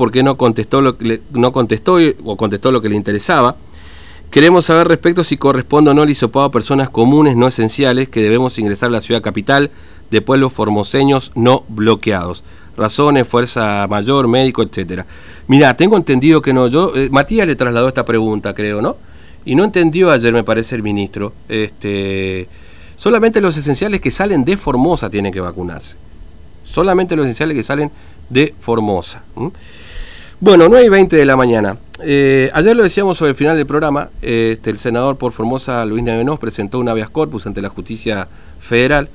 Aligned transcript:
por 0.00 0.10
qué 0.10 0.22
no 0.22 0.38
contestó, 0.38 0.80
lo 0.80 0.96
que 0.96 1.04
le- 1.04 1.20
no 1.32 1.52
contestó 1.52 1.98
o 2.24 2.36
contestó 2.38 2.72
lo 2.72 2.80
que 2.80 2.88
le 2.88 2.96
interesaba. 2.96 3.56
Queremos 4.30 4.64
saber 4.64 4.88
respecto 4.88 5.24
si 5.24 5.36
corresponde 5.36 5.90
o 5.90 5.94
no 5.94 6.04
el 6.04 6.08
hisopado 6.08 6.46
a 6.46 6.50
personas 6.50 6.88
comunes 6.88 7.36
no 7.36 7.46
esenciales 7.46 8.08
que 8.08 8.22
debemos 8.22 8.58
ingresar 8.58 8.88
a 8.88 8.92
la 8.92 9.02
ciudad 9.02 9.20
capital 9.20 9.70
de 10.10 10.22
pueblos 10.22 10.54
formoseños 10.54 11.32
no 11.34 11.64
bloqueados. 11.68 12.44
Razones, 12.78 13.28
fuerza 13.28 13.86
mayor, 13.90 14.26
médico, 14.26 14.62
etcétera. 14.62 15.04
Mira, 15.48 15.76
tengo 15.76 15.98
entendido 15.98 16.40
que 16.40 16.54
no. 16.54 16.66
Yo, 16.68 16.96
eh, 16.96 17.10
Matías 17.10 17.46
le 17.46 17.54
trasladó 17.54 17.88
esta 17.88 18.06
pregunta, 18.06 18.54
creo, 18.54 18.80
¿no? 18.80 18.96
Y 19.44 19.54
no 19.54 19.64
entendió 19.64 20.10
ayer, 20.10 20.32
me 20.32 20.44
parece, 20.44 20.76
el 20.76 20.82
ministro. 20.82 21.34
Este, 21.46 22.48
solamente 22.96 23.42
los 23.42 23.54
esenciales 23.58 24.00
que 24.00 24.10
salen 24.10 24.46
de 24.46 24.56
Formosa 24.56 25.10
tienen 25.10 25.30
que 25.30 25.40
vacunarse. 25.42 25.96
Solamente 26.64 27.16
los 27.16 27.26
esenciales 27.26 27.54
que 27.54 27.62
salen 27.64 27.90
de 28.30 28.54
Formosa. 28.60 29.24
Bueno, 30.40 30.68
9 30.70 30.86
y 30.86 30.88
20 30.88 31.16
de 31.16 31.24
la 31.26 31.36
mañana. 31.36 31.76
Eh, 32.02 32.50
ayer 32.54 32.74
lo 32.74 32.82
decíamos 32.82 33.18
sobre 33.18 33.32
el 33.32 33.36
final 33.36 33.56
del 33.58 33.66
programa. 33.66 34.08
eh, 34.22 34.52
Este, 34.54 34.70
el 34.70 34.78
senador 34.78 35.16
por 35.16 35.32
Formosa, 35.32 35.84
Luis 35.84 36.02
Navenós, 36.02 36.38
presentó 36.38 36.78
un 36.78 36.88
habeas 36.88 37.10
corpus 37.10 37.46
ante 37.46 37.60
la 37.60 37.68
justicia 37.68 38.26
federal 38.58 39.10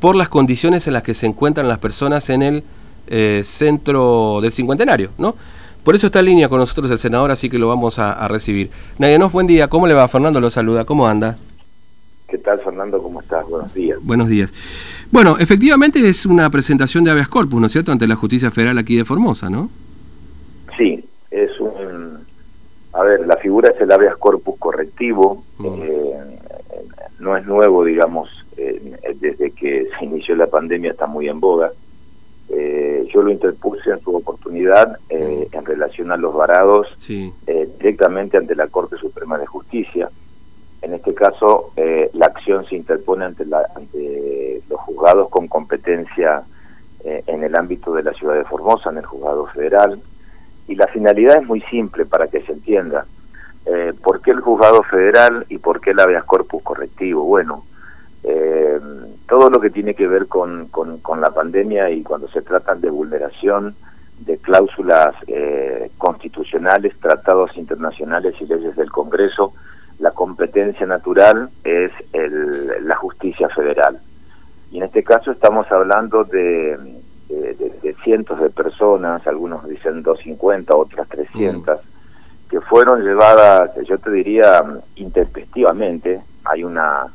por 0.00 0.16
las 0.16 0.28
condiciones 0.28 0.86
en 0.88 0.94
las 0.94 1.04
que 1.04 1.14
se 1.14 1.26
encuentran 1.26 1.68
las 1.68 1.78
personas 1.78 2.28
en 2.30 2.42
el 2.42 2.64
eh, 3.06 3.42
centro 3.44 4.40
del 4.42 4.50
cincuentenario, 4.50 5.10
¿no? 5.16 5.36
Por 5.84 5.94
eso 5.94 6.06
está 6.06 6.20
en 6.20 6.26
línea 6.26 6.48
con 6.48 6.58
nosotros 6.58 6.90
el 6.90 6.98
senador, 6.98 7.30
así 7.30 7.48
que 7.48 7.58
lo 7.58 7.68
vamos 7.68 7.98
a, 7.98 8.12
a 8.12 8.26
recibir. 8.26 8.70
Navenós, 8.98 9.30
buen 9.30 9.46
día. 9.46 9.68
¿Cómo 9.68 9.86
le 9.86 9.94
va? 9.94 10.08
Fernando 10.08 10.40
lo 10.40 10.50
saluda. 10.50 10.84
¿Cómo 10.84 11.06
anda? 11.06 11.36
¿Qué 12.26 12.38
tal, 12.38 12.58
Fernando? 12.60 13.00
¿Cómo 13.00 13.20
estás? 13.20 13.46
Buenos 13.48 13.72
días. 13.74 13.98
Buenos 14.02 14.28
días. 14.28 14.52
Bueno, 15.12 15.36
efectivamente 15.38 16.00
es 16.08 16.26
una 16.26 16.50
presentación 16.50 17.04
de 17.04 17.12
habeas 17.12 17.28
corpus, 17.28 17.60
¿no 17.60 17.66
es 17.66 17.72
cierto?, 17.72 17.92
ante 17.92 18.08
la 18.08 18.16
justicia 18.16 18.50
federal 18.50 18.76
aquí 18.78 18.96
de 18.96 19.04
Formosa, 19.04 19.48
¿no? 19.50 19.70
Sí, 20.76 21.04
es 21.30 21.58
un... 21.60 22.22
A 22.92 23.02
ver, 23.02 23.26
la 23.26 23.36
figura 23.36 23.70
es 23.74 23.80
el 23.80 23.90
habeas 23.90 24.16
corpus 24.18 24.56
correctivo. 24.58 25.42
Mm. 25.58 25.66
eh, 25.82 26.38
no 27.18 27.36
es 27.36 27.46
nuevo, 27.46 27.84
digamos, 27.84 28.28
eh, 28.56 28.96
desde 29.20 29.50
que 29.52 29.88
se 29.98 30.04
inició 30.04 30.36
la 30.36 30.46
pandemia 30.46 30.90
está 30.92 31.06
muy 31.06 31.28
en 31.28 31.40
boga. 31.40 31.70
Eh, 32.50 33.08
yo 33.12 33.22
lo 33.22 33.30
interpuse 33.30 33.90
en 33.90 34.00
su 34.00 34.14
oportunidad 34.14 34.98
eh, 35.08 35.48
en 35.50 35.64
relación 35.64 36.12
a 36.12 36.16
los 36.16 36.34
varados 36.34 36.86
Sí. 36.98 37.32
eh, 37.46 37.68
directamente 37.78 38.36
ante 38.36 38.54
la 38.54 38.68
Corte 38.68 38.96
Suprema 38.96 39.38
de 39.38 39.46
Justicia. 39.46 40.10
En 40.82 40.92
este 40.92 41.14
caso, 41.14 41.72
la 42.12 42.26
acción 42.26 42.66
se 42.66 42.76
interpone 42.76 43.24
ante, 43.24 43.46
la, 43.46 43.66
ante 43.74 44.60
los 44.68 44.78
juzgados 44.80 45.30
con 45.30 45.48
competencia 45.48 46.42
en 47.02 47.42
el 47.42 47.56
ámbito 47.56 47.94
de 47.94 48.02
la 48.02 48.12
ciudad 48.12 48.34
de 48.34 48.44
Formosa, 48.44 48.90
en 48.90 48.98
el 48.98 49.06
juzgado 49.06 49.46
federal. 49.46 49.98
Y 50.68 50.74
la 50.76 50.86
finalidad 50.88 51.38
es 51.42 51.46
muy 51.46 51.60
simple 51.62 52.04
para 52.06 52.28
que 52.28 52.42
se 52.42 52.52
entienda. 52.52 53.04
Eh, 53.66 53.92
¿Por 54.02 54.20
qué 54.20 54.30
el 54.30 54.40
juzgado 54.40 54.82
federal 54.82 55.46
y 55.48 55.58
por 55.58 55.80
qué 55.80 55.90
el 55.90 56.00
habeas 56.00 56.24
corpus 56.24 56.62
correctivo? 56.62 57.24
Bueno, 57.24 57.64
eh, 58.22 58.78
todo 59.28 59.50
lo 59.50 59.60
que 59.60 59.70
tiene 59.70 59.94
que 59.94 60.06
ver 60.06 60.26
con, 60.26 60.68
con, 60.68 60.98
con 60.98 61.20
la 61.20 61.30
pandemia 61.30 61.90
y 61.90 62.02
cuando 62.02 62.28
se 62.28 62.42
tratan 62.42 62.80
de 62.80 62.90
vulneración 62.90 63.74
de 64.20 64.38
cláusulas 64.38 65.14
eh, 65.26 65.90
constitucionales, 65.98 66.94
tratados 67.00 67.56
internacionales 67.56 68.34
y 68.40 68.46
leyes 68.46 68.76
del 68.76 68.90
Congreso, 68.90 69.52
la 69.98 70.12
competencia 70.12 70.86
natural 70.86 71.48
es 71.64 71.90
el- 72.12 72.86
la 72.86 72.96
justicia 72.96 73.48
federal. 73.50 73.98
Y 74.70 74.78
en 74.78 74.84
este 74.84 75.02
caso 75.04 75.30
estamos 75.32 75.70
hablando 75.70 76.24
de, 76.24 76.78
de- 77.34 77.54
de- 77.54 77.78
de 77.82 77.94
cientos 78.04 78.40
de 78.40 78.50
personas, 78.50 79.26
algunos 79.26 79.68
dicen 79.68 80.02
250, 80.02 80.74
otras 80.74 81.08
300, 81.08 81.80
que 82.50 82.60
fueron 82.60 83.02
llevadas, 83.02 83.70
yo 83.86 83.98
te 83.98 84.10
diría, 84.10 84.62
intempestivamente. 84.96 86.20
Hay 86.44 86.64
una 86.64 87.06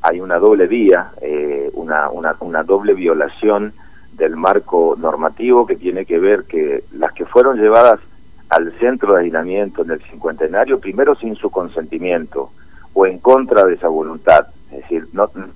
hay 0.00 0.20
una 0.20 0.38
doble 0.38 0.68
vía, 0.68 1.10
eh, 1.20 1.70
una, 1.74 2.08
una, 2.10 2.36
una 2.40 2.62
doble 2.62 2.94
violación 2.94 3.72
del 4.12 4.36
marco 4.36 4.94
normativo 4.96 5.66
que 5.66 5.74
tiene 5.74 6.04
que 6.06 6.20
ver 6.20 6.44
que 6.44 6.84
las 6.92 7.12
que 7.14 7.26
fueron 7.26 7.58
llevadas 7.58 7.98
al 8.48 8.72
centro 8.78 9.14
de 9.14 9.22
aislamiento 9.22 9.82
en 9.82 9.90
el 9.90 10.00
cincuentenario, 10.04 10.78
primero 10.78 11.16
sin 11.16 11.34
su 11.34 11.50
consentimiento 11.50 12.50
o 12.94 13.06
en 13.06 13.18
contra 13.18 13.64
de 13.64 13.74
esa 13.74 13.88
voluntad. 13.88 14.46
Es 14.70 14.82
decir, 14.82 15.08
no, 15.12 15.28
no, 15.34 15.46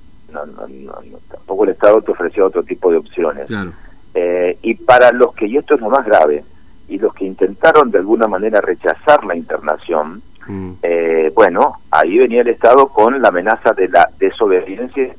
no, 0.44 0.44
no, 0.66 0.66
no, 0.66 1.18
tampoco 1.30 1.62
el 1.64 1.70
Estado 1.70 2.02
te 2.02 2.10
ofreció 2.10 2.46
otro 2.46 2.64
tipo 2.64 2.90
de 2.90 2.96
opciones. 2.98 3.46
Claro. 3.46 3.72
Eh, 4.14 4.58
y 4.62 4.74
para 4.74 5.10
los 5.12 5.34
que, 5.34 5.46
y 5.46 5.56
esto 5.56 5.74
es 5.74 5.80
lo 5.80 5.90
más 5.90 6.04
grave, 6.04 6.44
y 6.88 6.98
los 6.98 7.14
que 7.14 7.24
intentaron 7.24 7.90
de 7.90 7.98
alguna 7.98 8.26
manera 8.28 8.60
rechazar 8.60 9.24
la 9.24 9.36
internación, 9.36 10.22
Mm. 10.48 10.72
eh, 10.82 11.30
bueno, 11.36 11.74
ahí 11.92 12.18
venía 12.18 12.40
el 12.40 12.48
Estado 12.48 12.88
con 12.88 13.22
la 13.22 13.28
amenaza 13.28 13.72
de 13.74 13.88
la 13.88 14.10
desobediencia. 14.18 15.14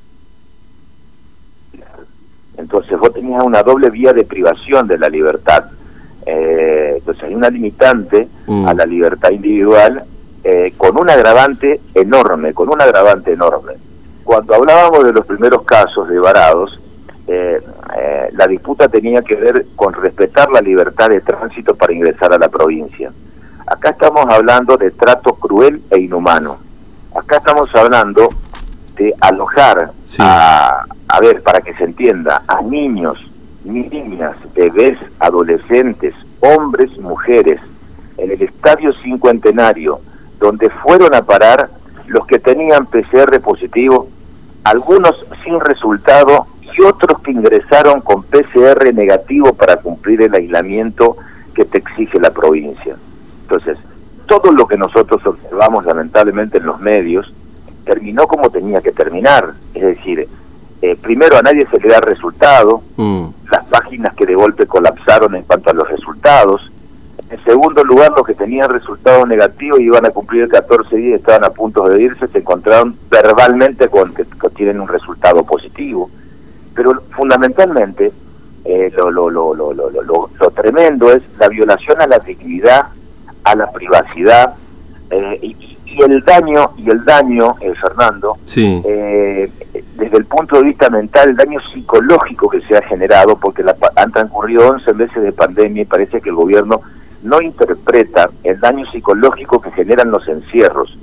Entonces 2.57 2.99
vos 2.99 3.13
tenías 3.13 3.41
una 3.43 3.63
doble 3.63 3.89
vía 3.89 4.13
de 4.13 4.25
privación 4.25 4.87
de 4.87 4.97
la 4.97 5.09
libertad. 5.09 5.65
Eh, 6.25 6.95
entonces 6.97 7.23
hay 7.23 7.35
una 7.35 7.49
limitante 7.49 8.27
Mm. 8.47 8.67
a 8.67 8.73
la 8.73 8.85
libertad 8.85 9.31
individual 9.31 10.03
eh, 10.43 10.73
con 10.77 10.99
un 10.99 11.09
agravante 11.09 11.79
enorme, 11.95 12.53
con 12.53 12.67
un 12.69 12.81
agravante 12.81 13.31
enorme. 13.31 13.73
Cuando 14.25 14.53
hablábamos 14.55 15.05
de 15.05 15.13
los 15.13 15.25
primeros 15.25 15.63
casos 15.63 16.07
de 16.09 16.19
varados, 16.19 16.79
eh, 17.27 17.61
eh, 17.97 18.29
la 18.33 18.47
disputa 18.47 18.87
tenía 18.87 19.21
que 19.21 19.35
ver 19.35 19.65
con 19.75 19.93
respetar 19.93 20.49
la 20.51 20.61
libertad 20.61 21.09
de 21.09 21.21
tránsito 21.21 21.75
para 21.75 21.93
ingresar 21.93 22.33
a 22.33 22.37
la 22.37 22.49
provincia. 22.49 23.11
Acá 23.65 23.91
estamos 23.91 24.25
hablando 24.29 24.75
de 24.75 24.91
trato 24.91 25.35
cruel 25.35 25.81
e 25.89 25.99
inhumano. 25.99 26.57
Acá 27.15 27.37
estamos 27.37 27.73
hablando 27.75 28.29
de 28.95 29.13
alojar 29.21 29.91
Sí. 30.05 30.21
a, 30.21 30.85
a 31.07 31.19
ver, 31.21 31.41
para 31.41 31.61
que 31.61 31.73
se 31.75 31.85
entienda, 31.85 32.43
a 32.47 32.61
niños, 32.61 33.17
niñas, 33.63 34.35
bebés, 34.53 34.99
adolescentes, 35.19 36.13
hombres, 36.41 36.95
mujeres, 36.99 37.59
en 38.17 38.31
el 38.31 38.41
estadio 38.41 38.93
cincuentenario, 39.01 39.99
donde 40.39 40.69
fueron 40.69 41.15
a 41.15 41.21
parar 41.23 41.69
los 42.07 42.27
que 42.27 42.37
tenían 42.37 42.85
PCR 42.85 43.39
positivo, 43.39 44.07
algunos 44.63 45.25
sin 45.43 45.59
resultado 45.59 46.47
y 46.77 46.83
otros 46.83 47.21
que 47.21 47.31
ingresaron 47.31 48.01
con 48.01 48.23
PCR 48.23 48.93
negativo 48.93 49.53
para 49.53 49.77
cumplir 49.77 50.21
el 50.21 50.33
aislamiento 50.33 51.17
que 51.53 51.65
te 51.65 51.77
exige 51.79 52.19
la 52.19 52.31
provincia. 52.31 52.95
Entonces, 53.43 53.77
todo 54.27 54.51
lo 54.51 54.67
que 54.67 54.77
nosotros 54.77 55.25
observamos 55.25 55.85
lamentablemente 55.85 56.57
en 56.57 56.65
los 56.65 56.79
medios 56.79 57.31
terminó 57.85 58.27
como 58.27 58.49
tenía 58.49 58.81
que 58.81 58.91
terminar. 58.91 59.53
Es 59.73 59.83
decir, 59.83 60.27
eh, 60.81 60.95
primero 61.01 61.37
a 61.37 61.41
nadie 61.41 61.67
se 61.69 61.79
le 61.79 61.89
da 61.89 61.99
resultado, 62.01 62.81
Mm. 62.97 63.25
las 63.51 63.65
páginas 63.65 64.13
que 64.15 64.25
de 64.25 64.35
golpe 64.35 64.65
colapsaron 64.65 65.35
en 65.35 65.43
cuanto 65.43 65.69
a 65.69 65.73
los 65.73 65.89
resultados. 65.89 66.61
En 67.29 67.43
segundo 67.43 67.83
lugar, 67.83 68.11
los 68.15 68.25
que 68.25 68.33
tenían 68.33 68.69
resultado 68.69 69.25
negativo 69.25 69.79
y 69.79 69.83
iban 69.85 70.05
a 70.05 70.09
cumplir 70.09 70.47
14 70.49 70.95
días 70.95 71.11
y 71.11 71.13
estaban 71.21 71.43
a 71.45 71.49
punto 71.49 71.87
de 71.87 72.01
irse, 72.01 72.27
se 72.27 72.39
encontraron 72.39 72.95
verbalmente 73.09 73.87
con 73.87 74.13
que, 74.13 74.23
que 74.25 74.49
tienen 74.55 74.79
un 74.79 74.87
resultado 74.87 75.43
positivo. 75.43 76.09
Pero 76.75 77.01
fundamentalmente, 77.15 78.11
eh, 78.65 78.91
lo, 78.95 79.11
lo, 79.11 79.29
lo, 79.29 79.53
lo, 79.53 79.73
lo, 79.73 79.89
lo, 79.89 80.01
lo- 80.01 80.29
lo 80.39 80.51
tremendo 80.51 81.11
es 81.11 81.21
la 81.39 81.47
violación 81.49 82.01
a 82.01 82.07
la 82.07 82.19
dignidad, 82.19 82.87
a 83.43 83.55
la 83.55 83.71
privacidad 83.71 84.55
eh, 85.09 85.39
y, 85.41 85.77
y 85.85 86.01
el 86.01 86.23
daño, 86.23 86.71
y 86.77 86.89
el 86.89 87.03
daño, 87.05 87.55
eh, 87.61 87.73
Fernando, 87.79 88.37
Sí. 88.45 88.81
eh, 88.85 89.51
desde 89.95 90.17
el 90.17 90.25
punto 90.25 90.57
de 90.57 90.63
vista 90.63 90.89
mental, 90.89 91.29
el 91.29 91.35
daño 91.35 91.59
psicológico 91.73 92.49
que 92.49 92.61
se 92.61 92.75
ha 92.75 92.81
generado, 92.83 93.35
porque 93.37 93.61
la 93.63 93.75
han 93.95 94.11
transcurrido 94.11 94.69
11 94.69 94.93
meses 94.93 95.21
de 95.21 95.31
pandemia 95.33 95.83
y 95.83 95.85
parece 95.85 96.19
que 96.21 96.29
el 96.29 96.35
gobierno 96.35 96.81
no 97.21 97.41
interpreta 97.41 98.29
el 98.43 98.59
daño 98.59 98.85
psicológico 98.91 99.61
que 99.61 99.71
generan 99.71 100.09
los 100.09 100.27
encierros. 100.27 100.97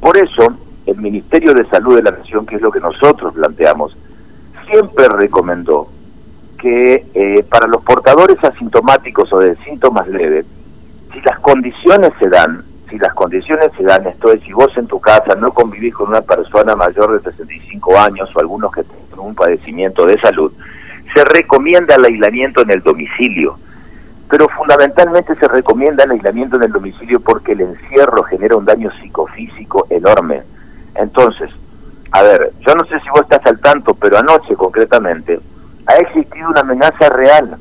Por 0.00 0.16
eso, 0.18 0.48
el 0.84 0.96
Ministerio 0.98 1.54
de 1.54 1.64
Salud 1.64 1.96
de 1.96 2.02
la 2.02 2.10
Nación, 2.12 2.44
que 2.46 2.56
es 2.56 2.62
lo 2.62 2.70
que 2.70 2.78
nosotros 2.80 3.32
planteamos, 3.34 3.96
siempre 4.70 5.08
recomendó 5.08 5.88
que 6.58 7.06
eh, 7.14 7.44
para 7.48 7.66
los 7.66 7.82
portadores 7.82 8.42
asintomáticos 8.42 9.32
o 9.32 9.38
de 9.38 9.56
síntomas 9.64 10.08
leves, 10.08 10.44
si 11.12 11.20
las 11.20 11.38
condiciones 11.40 12.10
se 12.18 12.28
dan, 12.28 12.64
si 12.90 12.98
las 12.98 13.14
condiciones 13.14 13.70
se 13.76 13.82
dan, 13.82 14.06
esto 14.06 14.32
es, 14.32 14.40
si 14.42 14.52
vos 14.52 14.76
en 14.76 14.86
tu 14.86 15.00
casa 15.00 15.34
no 15.34 15.52
convivís 15.52 15.94
con 15.94 16.08
una 16.08 16.22
persona 16.22 16.76
mayor 16.76 17.20
de 17.20 17.30
65 17.30 17.98
años 17.98 18.34
o 18.34 18.40
algunos 18.40 18.72
que 18.72 18.84
tienen 18.84 19.18
un 19.18 19.34
padecimiento 19.34 20.06
de 20.06 20.18
salud, 20.20 20.52
se 21.14 21.24
recomienda 21.24 21.96
el 21.96 22.04
aislamiento 22.04 22.62
en 22.62 22.70
el 22.70 22.82
domicilio. 22.82 23.58
Pero 24.28 24.48
fundamentalmente 24.48 25.34
se 25.36 25.48
recomienda 25.48 26.04
el 26.04 26.12
aislamiento 26.12 26.56
en 26.56 26.64
el 26.64 26.72
domicilio 26.72 27.20
porque 27.20 27.52
el 27.52 27.60
encierro 27.60 28.24
genera 28.24 28.56
un 28.56 28.64
daño 28.64 28.90
psicofísico 29.00 29.86
enorme. 29.88 30.42
Entonces, 30.96 31.50
a 32.12 32.22
ver, 32.22 32.52
yo 32.66 32.74
no 32.74 32.84
sé 32.84 33.00
si 33.00 33.08
vos 33.10 33.22
estás 33.22 33.44
al 33.46 33.60
tanto, 33.60 33.94
pero 33.94 34.18
anoche 34.18 34.54
concretamente 34.54 35.40
ha 35.86 35.94
existido 35.94 36.48
una 36.50 36.60
amenaza 36.60 37.08
real 37.10 37.58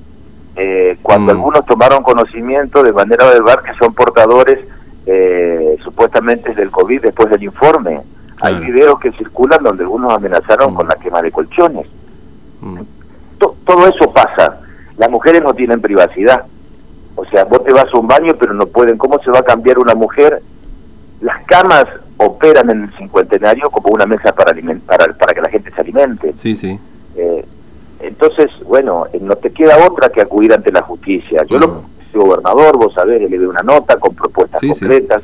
eh, 0.56 0.98
cuando 1.02 1.34
mm. 1.34 1.38
algunos 1.38 1.66
tomaron 1.66 2.04
conocimiento 2.04 2.82
de 2.82 2.94
manera 2.94 3.26
verbal 3.26 3.62
que 3.64 3.74
son 3.76 3.94
portadores 3.94 4.66
eh, 5.06 5.78
supuestamente 5.84 6.54
del 6.54 6.72
COVID 6.72 7.02
después 7.02 7.30
del 7.30 7.44
informe. 7.44 8.02
Hay 8.42 8.60
videos 8.60 9.00
que 9.00 9.12
circulan 9.14 9.64
donde 9.64 9.84
algunos 9.84 10.14
amenazaron 10.14 10.74
mm. 10.74 10.76
con 10.76 10.88
la 10.88 10.96
quema 10.96 11.22
de 11.22 11.32
colchones. 11.32 11.88
Mm. 12.62 12.82
todo 13.38 13.88
eso 13.88 14.12
pasa. 14.12 14.62
Las 14.98 15.10
mujeres 15.10 15.44
no 15.44 15.54
tienen 15.54 15.82
privacidad. 15.82 16.46
O 17.16 17.26
sea, 17.26 17.46
vos 17.46 17.64
te 17.64 17.74
vas 17.74 17.86
a 17.94 17.98
un 17.98 18.08
baño 18.08 18.34
pero 18.40 18.54
no 18.54 18.66
pueden. 18.66 18.98
¿Cómo 18.98 19.20
se 19.20 19.32
va 19.32 19.40
a 19.40 19.44
cambiar 19.44 19.78
una 19.80 19.96
mujer? 19.96 20.42
Las 21.22 21.44
camas 21.46 21.86
operan 22.18 22.70
en 22.70 22.84
el 22.84 22.98
cincuentenario 22.98 23.70
como 23.70 23.94
una 23.94 24.06
mesa 24.06 24.34
para, 24.34 24.54
para, 24.86 25.14
para 25.14 25.34
que 25.34 25.42
la 25.42 25.50
gente 25.50 25.72
se 25.72 25.82
alimente. 25.82 26.34
Sí, 26.34 26.56
sí. 26.56 26.80
Eh, 27.16 27.46
entonces, 28.00 28.52
bueno, 28.66 29.06
eh, 29.12 29.20
no 29.22 29.36
te 29.36 29.52
queda 29.52 29.86
otra 29.86 30.10
que 30.10 30.22
acudir 30.22 30.54
ante 30.54 30.72
la 30.72 30.82
justicia. 30.82 31.44
Yo 31.50 31.58
lo 31.58 31.84
soy 32.12 32.22
gobernador, 32.22 32.78
vos 32.78 32.94
sabés, 32.94 33.22
le 33.30 33.38
di 33.38 33.46
una 33.46 33.62
nota 33.62 33.98
con 33.98 34.16
propuestas 34.16 34.62
concretas. 34.62 35.24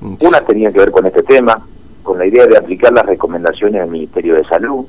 Mm. 0.00 0.14
Una 0.20 0.40
tenía 0.42 0.72
que 0.72 0.78
ver 0.78 0.90
con 0.90 1.06
este 1.06 1.22
tema, 1.22 1.60
con 2.02 2.18
la 2.18 2.26
idea 2.26 2.46
de 2.46 2.56
aplicar 2.56 2.92
las 2.92 3.04
recomendaciones 3.04 3.80
del 3.82 3.90
Ministerio 3.90 4.34
de 4.34 4.44
Salud. 4.44 4.86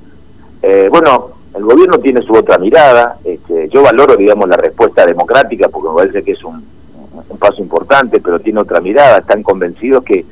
Eh, 0.62 0.88
bueno, 0.90 1.32
el 1.54 1.64
gobierno 1.64 2.00
tiene 2.00 2.22
su 2.22 2.34
otra 2.34 2.58
mirada. 2.58 3.18
Este, 3.24 3.68
yo 3.70 3.84
valoro, 3.84 4.16
digamos, 4.16 4.48
la 4.48 4.58
respuesta 4.58 5.06
democrática 5.06 5.68
porque 5.68 5.90
me 5.90 5.96
parece 5.96 6.24
que 6.24 6.32
es 6.32 6.44
un, 6.44 6.64
un 7.28 7.38
paso 7.38 7.62
importante, 7.62 8.22
pero 8.22 8.40
tiene 8.40 8.62
otra 8.62 8.80
mirada. 8.80 9.18
Están 9.18 9.44
convencidos 9.44 10.04
que 10.04 10.26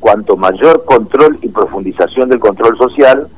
cuanto 0.00 0.36
mayor 0.36 0.84
control 0.84 1.38
y 1.42 1.48
profundización 1.48 2.28
del 2.28 2.38
control 2.38 2.76
social, 2.76 3.28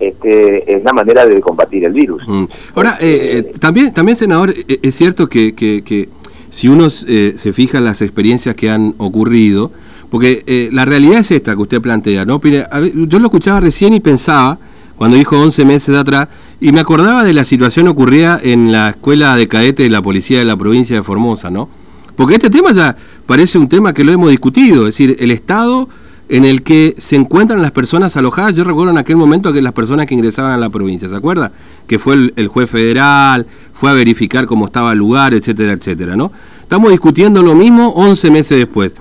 este, 0.00 0.76
es 0.76 0.82
la 0.82 0.92
manera 0.92 1.26
de 1.26 1.40
combatir 1.40 1.84
el 1.84 1.92
virus. 1.92 2.22
Mm. 2.26 2.44
Ahora, 2.74 2.96
eh, 3.00 3.38
eh, 3.38 3.52
también, 3.58 3.92
también, 3.92 4.16
senador, 4.16 4.50
eh, 4.50 4.78
es 4.82 4.94
cierto 4.94 5.28
que, 5.28 5.54
que, 5.54 6.08
si 6.48 6.68
uno 6.68 6.90
se 6.90 7.52
fija 7.52 7.78
en 7.78 7.84
las 7.84 8.02
experiencias 8.02 8.56
que 8.56 8.70
han 8.70 8.94
ocurrido, 8.98 9.70
porque 10.10 10.68
la 10.72 10.84
realidad 10.84 11.20
es 11.20 11.30
esta 11.30 11.54
que 11.54 11.62
usted 11.62 11.80
plantea, 11.80 12.24
¿no? 12.24 12.40
yo 12.42 13.18
lo 13.20 13.26
escuchaba 13.26 13.60
recién 13.60 13.94
y 13.94 14.00
pensaba, 14.00 14.58
cuando 14.96 15.16
dijo 15.16 15.38
11 15.38 15.64
meses 15.64 15.96
atrás, 15.96 16.26
y 16.60 16.72
me 16.72 16.80
acordaba 16.80 17.22
de 17.22 17.34
la 17.34 17.44
situación 17.44 17.86
ocurrida 17.86 18.40
en 18.42 18.72
la 18.72 18.90
escuela 18.90 19.36
de 19.36 19.46
cadete 19.46 19.84
de 19.84 19.90
la 19.90 20.02
policía 20.02 20.40
de 20.40 20.44
la 20.44 20.56
provincia 20.56 20.96
de 20.96 21.04
Formosa, 21.04 21.50
¿no? 21.50 21.68
Porque 22.16 22.34
este 22.34 22.50
tema 22.50 22.72
ya 22.72 22.96
parece 23.26 23.56
un 23.56 23.68
tema 23.68 23.94
que 23.94 24.02
lo 24.02 24.10
hemos 24.10 24.30
discutido, 24.30 24.88
es 24.88 24.96
decir, 24.96 25.16
el 25.20 25.30
Estado 25.30 25.88
en 26.30 26.44
el 26.44 26.62
que 26.62 26.94
se 26.96 27.16
encuentran 27.16 27.60
las 27.60 27.72
personas 27.72 28.16
alojadas. 28.16 28.54
Yo 28.54 28.62
recuerdo 28.62 28.92
en 28.92 28.98
aquel 28.98 29.16
momento 29.16 29.52
que 29.52 29.60
las 29.60 29.72
personas 29.72 30.06
que 30.06 30.14
ingresaban 30.14 30.52
a 30.52 30.56
la 30.56 30.70
provincia, 30.70 31.08
¿se 31.08 31.16
acuerda? 31.16 31.50
Que 31.88 31.98
fue 31.98 32.30
el, 32.36 32.48
juez 32.48 32.70
federal, 32.70 33.46
fue 33.72 33.90
a 33.90 33.94
verificar 33.94 34.46
cómo 34.46 34.66
estaba 34.66 34.92
el 34.92 34.98
lugar, 34.98 35.34
etcétera, 35.34 35.72
etcétera, 35.72 36.14
¿no? 36.14 36.30
Estamos 36.62 36.92
discutiendo 36.92 37.42
lo 37.42 37.56
mismo 37.56 37.88
11 37.90 38.30
meses 38.30 38.58
después. 38.58 38.94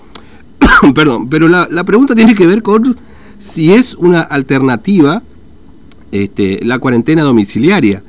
Perdón, 0.96 1.30
pero 1.30 1.48
la, 1.48 1.84
pregunta 1.84 2.16
tiene 2.16 2.34
que 2.34 2.48
ver 2.48 2.64
con 2.64 2.98
si 3.38 3.74
es 3.74 3.94
una 3.94 4.22
alternativa 4.22 5.22
este, 6.12 6.66
la 6.66 6.80
cuarentena 6.80 7.22
domiciliaria, 7.22 8.02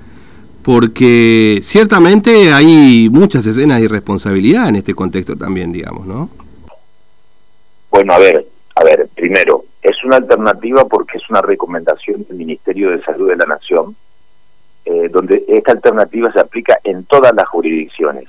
porque 0.62 1.61
ciertamente 1.62 2.55
hay 2.55 3.11
muchas 3.11 3.46
escenas 3.46 3.81
de 3.81 3.84
irresponsabilidad 3.84 4.70
en 4.70 4.76
este 4.76 4.94
contexto 4.94 5.37
también, 5.37 5.73
digamos, 5.73 6.06
¿no? 6.06 6.31
Bueno, 7.90 8.14
a 8.14 8.19
ver, 8.19 8.46
a 8.80 8.84
ver, 8.84 9.08
primero, 9.14 9.64
es 9.82 10.02
una 10.04 10.16
alternativa 10.16 10.86
porque 10.86 11.18
es 11.18 11.28
una 11.28 11.42
recomendación 11.42 12.24
del 12.26 12.38
Ministerio 12.38 12.90
de 12.90 13.02
Salud 13.02 13.28
de 13.28 13.36
la 13.36 13.44
Nación, 13.44 13.94
eh, 14.86 15.10
donde 15.10 15.44
esta 15.48 15.72
alternativa 15.72 16.32
se 16.32 16.40
aplica 16.40 16.78
en 16.82 17.04
todas 17.04 17.34
las 17.34 17.46
jurisdicciones. 17.46 18.24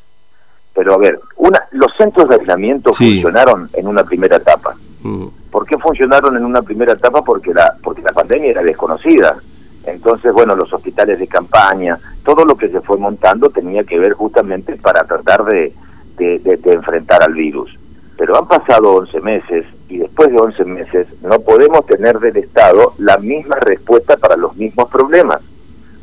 Pero 0.74 0.94
a 0.94 0.98
ver, 0.98 1.21
una, 1.38 1.57
los 1.71 1.95
centros 1.98 2.27
de 2.27 2.36
aislamiento 2.36 2.92
funcionaron 2.92 3.69
en 3.71 3.88
una 3.88 4.03
primera 4.03 4.36
etapa. 4.36 4.75
Mm. 5.03 5.27
¿Por 5.50 5.65
qué 5.65 5.77
funcionaron 5.77 6.36
en 6.36 6.44
una 6.44 6.62
primera 6.62 6.94
etapa? 6.94 7.24
Porque 7.24 7.53
la, 7.53 7.74
porque 7.81 8.01
la 8.01 8.12
pandemia 8.12 8.51
era 8.51 8.62
desconocida. 8.62 9.38
Entonces, 9.86 10.33
bueno, 10.33 10.53
los 10.57 10.74
hospitales 10.74 11.18
de 11.18 11.27
campaña, 11.27 11.98
todo 12.25 12.44
lo 12.44 12.57
que 12.57 12.68
se 12.68 12.81
fue 12.81 12.98
montando 12.98 13.50
tenía 13.51 13.86
que 13.86 13.98
ver 13.98 14.13
justamente 14.13 14.75
para 14.75 15.06
tratar 15.06 15.45
de, 15.45 15.74
de 16.18 16.74
enfrentar 16.74 17.24
al 17.24 17.33
virus. 17.33 17.74
Pero 18.22 18.38
han 18.38 18.48
pasado 18.48 18.98
11 18.98 19.20
meses 19.22 19.66
y 19.90 19.98
después 19.98 20.32
de 20.32 20.38
11 20.38 20.66
meses 20.66 21.08
no 21.24 21.40
podemos 21.40 21.84
tener 21.88 22.20
del 22.20 22.38
Estado 22.38 22.94
la 23.00 23.18
misma 23.18 23.56
respuesta 23.56 24.16
para 24.16 24.38
los 24.38 24.56
mismos 24.56 24.92
problemas. 24.92 25.42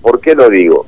¿Por 0.03 0.21
qué 0.21 0.35
lo 0.35 0.51
digo? 0.51 0.85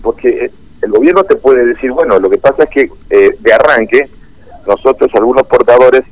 Porque 0.00 0.46
eh, 0.46 0.50
el 0.80 0.90
gobierno 0.90 1.22
te 1.24 1.36
puede 1.36 1.66
decir, 1.66 1.92
bueno, 1.92 2.18
lo 2.18 2.30
que 2.30 2.38
pasa 2.38 2.62
es 2.64 2.70
que 2.70 2.90
eh, 3.10 3.36
de 3.38 3.52
arranque 3.52 4.08
nosotros 4.66 5.14
algunos 5.14 5.46
portadores, 5.46 6.04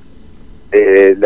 eh, 0.70 1.16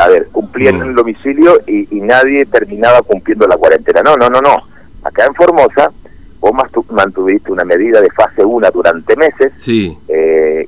a 0.00 0.06
ver, 0.06 0.28
cumplían 0.28 0.78
mm. 0.78 0.82
el 0.82 0.94
domicilio 0.94 1.60
y, 1.66 1.88
nadie 2.00 2.46
terminaba 2.46 3.02
cumpliendo 3.02 3.48
la 3.48 3.56
cuarentena. 3.56 4.04
No, 4.04 4.16
no, 4.16 4.30
no, 4.30 4.40
no. 4.40 4.56
Acá 5.02 5.26
en 5.26 5.34
Formosa 5.34 5.90
vos 6.38 6.52
mantuviste 6.90 7.50
una 7.50 7.64
medida 7.64 8.00
de 8.00 8.10
fase 8.10 8.44
1 8.44 8.70
durante 8.70 9.16
meses, 9.16 9.52
sí. 9.56 9.98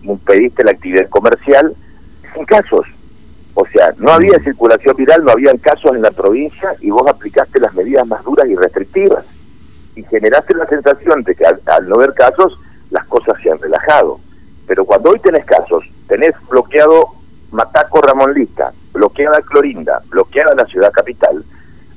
impediste 0.02 0.64
la 0.64 0.72
actividad 0.72 1.08
comercial 1.08 1.72
sin 2.40 2.46
casos 2.46 2.86
o 3.54 3.66
sea, 3.66 3.92
no 3.98 4.12
había 4.12 4.38
mm. 4.38 4.44
circulación 4.44 4.96
viral, 4.96 5.24
no 5.24 5.32
había 5.32 5.52
casos 5.58 5.94
en 5.94 6.02
la 6.02 6.10
provincia 6.10 6.74
y 6.80 6.90
vos 6.90 7.06
aplicaste 7.06 7.60
las 7.60 7.74
medidas 7.74 8.06
más 8.06 8.24
duras 8.24 8.48
y 8.48 8.56
restrictivas. 8.56 9.24
Y 9.96 10.02
generaste 10.04 10.54
la 10.54 10.66
sensación 10.66 11.22
de 11.24 11.34
que 11.34 11.44
al, 11.44 11.88
no 11.88 11.96
haber 11.96 12.14
casos, 12.14 12.58
las 12.90 13.04
cosas 13.06 13.34
se 13.42 13.50
han 13.50 13.58
relajado. 13.58 14.20
Pero 14.66 14.84
cuando 14.84 15.10
hoy 15.10 15.18
tenés 15.18 15.44
casos, 15.44 15.84
tenés 16.08 16.32
bloqueado 16.48 17.08
Mataco 17.50 18.00
Ramón 18.00 18.32
Lista, 18.34 18.72
bloqueada 18.92 19.42
Clorinda, 19.42 20.00
bloqueada 20.08 20.54
la 20.54 20.64
ciudad 20.66 20.92
capital, 20.92 21.44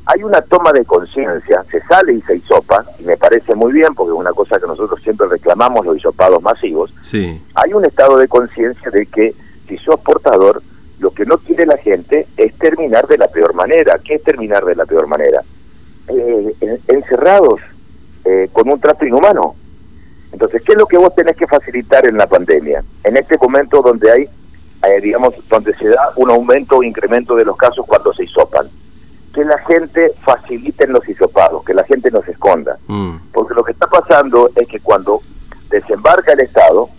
hay 0.06 0.24
una 0.24 0.42
toma 0.42 0.74
de 0.74 0.84
conciencia, 0.84 1.64
se 1.72 1.82
sale 1.84 2.14
y 2.14 2.22
se 2.24 2.36
hisopa, 2.36 2.84
y 3.00 3.04
me 3.04 3.16
parece 3.16 3.56
muy 3.56 3.72
bien, 3.72 3.94
porque 3.96 4.12
es 4.12 4.20
una 4.20 4.34
cosa 4.34 4.60
que 4.60 4.68
nosotros 4.68 5.00
siempre 5.02 5.28
reclamamos, 5.28 5.86
los 5.86 5.96
hisopados 5.96 6.42
masivos, 6.42 6.94
sí. 7.02 7.42
hay 7.56 7.74
un 7.74 7.86
estado 7.86 8.18
de 8.18 8.28
conciencia 8.28 8.92
de 8.92 9.06
que 9.06 9.34
si 9.68 9.78
sos 9.78 10.00
portador, 10.00 10.62
lo 11.00 11.12
que 11.12 11.26
no 11.26 11.38
quiere 11.38 11.66
la 11.66 11.78
gente 11.78 12.28
es 12.38 12.54
terminar 12.58 13.08
de 13.08 13.18
la 13.18 13.28
peor 13.28 13.54
manera. 13.54 14.00
¿Qué 14.04 14.16
es 14.16 14.24
terminar 14.24 14.64
de 14.66 14.76
la 14.76 14.86
peor 14.86 15.08
manera? 15.08 15.44
Eh, 16.08 16.80
encerrados 16.88 17.60
eh, 18.26 18.50
con 18.52 18.70
un 18.70 18.80
trato 18.80 19.06
inhumano. 19.06 19.56
Entonces, 20.32 20.64
¿qué 20.64 20.72
es 20.72 20.78
lo 20.78 20.86
que 20.86 20.98
vos 20.98 21.14
tenés 21.14 21.36
que 21.36 21.48
facilitar 21.48 22.06
en 22.06 22.18
la 22.18 22.28
pandemia? 22.28 22.84
En 23.04 23.18
este 23.18 23.38
momento 23.38 23.82
donde 23.82 24.12
hay, 24.12 24.24
eh, 24.24 25.02
digamos, 25.02 25.34
donde 25.48 25.76
se 25.76 25.90
da 25.90 26.12
un 26.16 26.30
aumento 26.30 26.78
o 26.78 26.84
incremento 26.84 27.36
de 27.36 27.46
los 27.46 27.58
casos 27.58 27.86
cuando 27.86 28.14
se 28.14 28.24
hisopan. 28.24 28.68
Que 29.34 29.44
la 29.44 29.58
gente 29.60 30.12
facilite 30.24 30.88
los 30.88 31.08
hisopados, 31.08 31.64
que 31.64 31.74
la 31.74 31.84
gente 31.84 32.12
no 32.12 32.22
se 32.24 32.32
esconda. 32.32 32.78
Mm. 32.88 33.16
Porque 33.32 33.54
lo 33.54 33.64
que 33.64 33.74
está 33.74 33.88
pasando 33.88 34.50
es 34.56 34.68
que 34.68 34.80
cuando 34.80 35.22
desembarca 35.70 36.34
el 36.34 36.42
Estado 36.42 36.90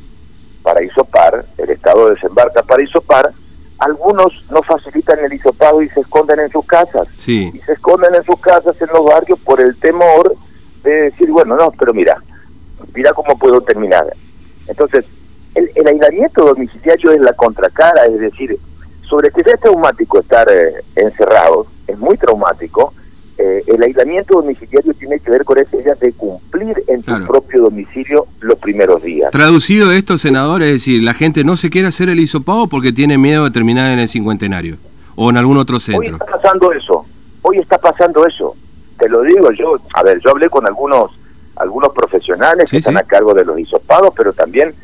para 0.64 0.82
hisopar, 0.82 1.44
el 1.58 1.70
Estado 1.70 2.08
desembarca 2.08 2.62
para 2.62 2.82
hisopar, 2.82 3.30
algunos 3.78 4.46
no 4.50 4.62
facilitan 4.62 5.18
el 5.22 5.34
hisopado 5.34 5.82
y 5.82 5.90
se 5.90 6.00
esconden 6.00 6.40
en 6.40 6.50
sus 6.50 6.64
casas. 6.64 7.06
Sí. 7.16 7.50
Y 7.52 7.58
se 7.58 7.74
esconden 7.74 8.14
en 8.14 8.24
sus 8.24 8.40
casas, 8.40 8.80
en 8.80 8.88
los 8.88 9.04
barrios, 9.04 9.38
por 9.40 9.60
el 9.60 9.76
temor 9.76 10.34
de 10.82 10.90
decir, 10.90 11.30
bueno, 11.30 11.54
no, 11.54 11.70
pero 11.78 11.92
mira, 11.92 12.16
mira 12.94 13.12
cómo 13.12 13.38
puedo 13.38 13.60
terminar. 13.60 14.06
Entonces, 14.66 15.04
el, 15.54 15.70
el 15.74 15.86
aislamiento 15.86 16.46
domiciliario 16.46 17.12
es 17.12 17.20
la 17.20 17.34
contracara, 17.34 18.06
es 18.06 18.18
decir, 18.18 18.58
sobre 19.06 19.30
que 19.30 19.42
es 19.42 19.60
traumático 19.60 20.18
estar 20.18 20.50
eh, 20.50 20.82
encerrado, 20.96 21.66
es 21.86 21.98
muy 21.98 22.16
traumático, 22.16 22.94
eh, 23.58 23.64
el 23.66 23.82
aislamiento 23.82 24.34
domiciliario 24.40 24.94
tiene 24.94 25.18
que 25.18 25.30
ver 25.30 25.44
con 25.44 25.58
esa 25.58 25.76
idea 25.76 25.94
de 25.94 26.12
cumplir 26.12 26.82
en 26.88 27.02
tu 27.02 27.26
propio 27.26 27.62
domicilio 27.62 28.26
los 28.40 28.58
primeros 28.58 29.02
días. 29.02 29.30
Traducido 29.30 29.92
esto, 29.92 30.18
senador, 30.18 30.62
es 30.62 30.72
decir, 30.72 31.02
la 31.02 31.14
gente 31.14 31.44
no 31.44 31.56
se 31.56 31.70
quiere 31.70 31.88
hacer 31.88 32.08
el 32.08 32.20
hisopado 32.20 32.66
porque 32.66 32.92
tiene 32.92 33.18
miedo 33.18 33.44
de 33.44 33.50
terminar 33.50 33.90
en 33.90 33.98
el 33.98 34.08
cincuentenario 34.08 34.76
o 35.16 35.30
en 35.30 35.36
algún 35.36 35.58
otro 35.58 35.80
centro. 35.80 36.00
Hoy 36.00 36.06
está 36.08 36.26
pasando 36.26 36.72
eso, 36.72 37.06
hoy 37.42 37.58
está 37.58 37.78
pasando 37.78 38.26
eso. 38.26 38.56
Te 38.98 39.08
lo 39.08 39.22
digo 39.22 39.50
yo, 39.52 39.76
a 39.94 40.02
ver, 40.02 40.20
yo 40.20 40.30
hablé 40.30 40.48
con 40.48 40.66
algunos 40.66 41.10
algunos 41.56 41.92
profesionales 41.92 42.70
que 42.70 42.78
están 42.78 42.96
a 42.96 43.04
cargo 43.04 43.32
de 43.32 43.44
los 43.44 43.58
hisopados, 43.58 44.12
pero 44.16 44.32
también 44.32 44.74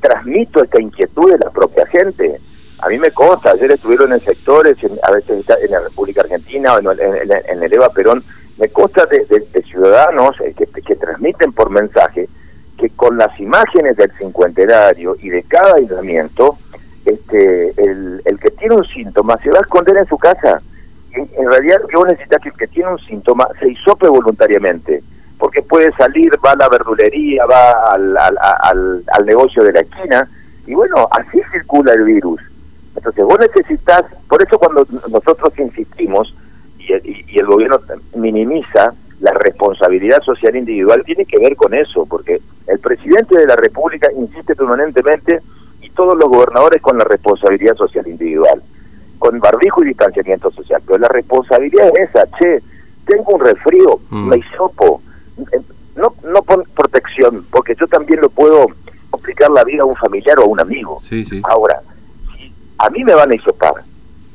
transmito 0.00 0.62
esta 0.62 0.80
inquietud 0.80 1.30
de 1.30 1.38
la 1.38 1.50
propia 1.50 1.86
gente. 1.86 2.40
A 2.80 2.88
mí 2.88 2.98
me 2.98 3.10
consta, 3.10 3.52
ayer 3.52 3.70
estuvieron 3.70 4.12
en 4.12 4.20
sectores, 4.20 4.76
a 5.02 5.10
veces 5.10 5.44
en 5.62 5.70
la 5.70 5.80
República 5.80 6.20
Argentina 6.20 6.74
o 6.74 6.78
en, 6.78 7.62
el 7.62 7.72
Eva 7.72 7.88
Perón, 7.88 8.22
me 8.58 8.68
consta 8.68 9.06
de, 9.06 9.24
ciudadanos 9.62 10.36
eh, 10.40 10.54
que, 10.54 10.96
transmiten 10.96 11.52
por 11.52 11.70
mensaje 11.70 12.28
que 12.78 12.90
con 12.90 13.16
las 13.16 13.38
imágenes 13.40 13.96
del 13.96 14.12
cincuentenario 14.18 15.16
y 15.20 15.30
de 15.30 15.42
cada 15.44 15.76
aislamiento, 15.76 16.58
este, 17.06 17.72
el, 17.80 18.38
que 18.40 18.50
tiene 18.50 18.74
un 18.74 18.84
síntoma 18.84 19.38
se 19.38 19.50
va 19.50 19.58
a 19.58 19.62
esconder 19.62 19.96
en 19.96 20.06
su 20.06 20.18
casa. 20.18 20.60
En, 21.12 21.50
realidad 21.50 21.78
lo 21.80 21.88
que 21.88 21.96
vos 21.96 22.06
necesitas 22.06 22.42
que 22.42 22.50
el 22.50 22.56
que 22.56 22.66
tiene 22.66 22.90
un 22.90 22.98
síntoma 22.98 23.48
se 23.58 23.70
hisope 23.70 24.08
voluntariamente. 24.08 25.02
porque 25.38 25.62
puede 25.62 25.92
salir, 25.92 26.30
va 26.44 26.52
a 26.52 26.56
la 26.56 26.68
verdulería, 26.68 27.44
va 27.46 27.94
al, 27.94 28.16
al, 28.18 29.04
al, 29.06 29.26
negocio 29.26 29.62
de 29.64 29.72
la 29.72 29.80
esquina, 29.80 30.28
y 30.66 30.74
bueno, 30.74 31.08
así 31.10 31.40
circula 31.52 31.92
el 31.92 32.04
virus. 32.04 32.40
Entonces 32.96 33.24
vos 33.24 33.38
necesitas, 33.38 34.04
por 34.28 34.42
eso 34.42 34.58
cuando 34.58 34.86
nosotros 35.10 35.52
insistimos 35.58 36.34
y, 36.78 36.92
y, 36.92 37.38
el 37.38 37.46
gobierno 37.46 37.78
minimiza 38.14 38.94
la 39.20 39.32
responsabilidad 39.32 40.20
social 40.22 40.56
individual, 40.56 41.02
tiene 41.04 41.24
que 41.24 41.38
ver 41.38 41.56
con 41.56 41.74
eso, 41.74 42.06
porque 42.06 42.40
el 42.66 42.78
presidente 42.78 43.38
de 43.38 43.46
la 43.46 43.56
República 43.56 44.08
insiste 44.16 44.54
permanentemente 44.54 45.40
y 45.80 45.90
todos 45.90 46.16
los 46.16 46.28
gobernadores 46.28 46.82
con 46.82 46.98
la 46.98 47.04
responsabilidad 47.04 47.76
social 47.76 48.06
individual, 48.06 48.62
con 49.18 49.38
barbijo 49.40 49.82
y 49.82 49.88
distanciamiento 49.88 50.50
social, 50.50 50.82
pero 50.86 50.98
la 50.98 51.08
responsabilidad 51.08 51.88
es 51.96 52.10
esa, 52.10 52.26
che, 52.38 52.62
tengo 53.06 53.34
un 53.34 53.40
resfrío, 53.40 54.00
mm. 54.10 54.28
me 54.28 54.38
hisopo, 54.38 55.00
eh, 55.52 55.60
no, 55.96 56.14
no 56.24 56.42
por 56.42 56.68
protección, 56.70 57.46
porque 57.50 57.74
yo 57.78 57.86
también 57.86 58.20
lo 58.20 58.28
puedo 58.28 58.66
complicar 59.10 59.50
la 59.50 59.64
vida 59.64 59.82
a 59.82 59.86
un 59.86 59.96
familiar 59.96 60.38
o 60.38 60.42
a 60.42 60.46
un 60.46 60.60
amigo. 60.60 60.98
Ahora, 61.44 61.80
si 61.80 61.95
a 62.78 62.90
mí 62.90 63.04
me 63.04 63.14
van 63.14 63.30
a 63.30 63.34
hisopar. 63.34 63.74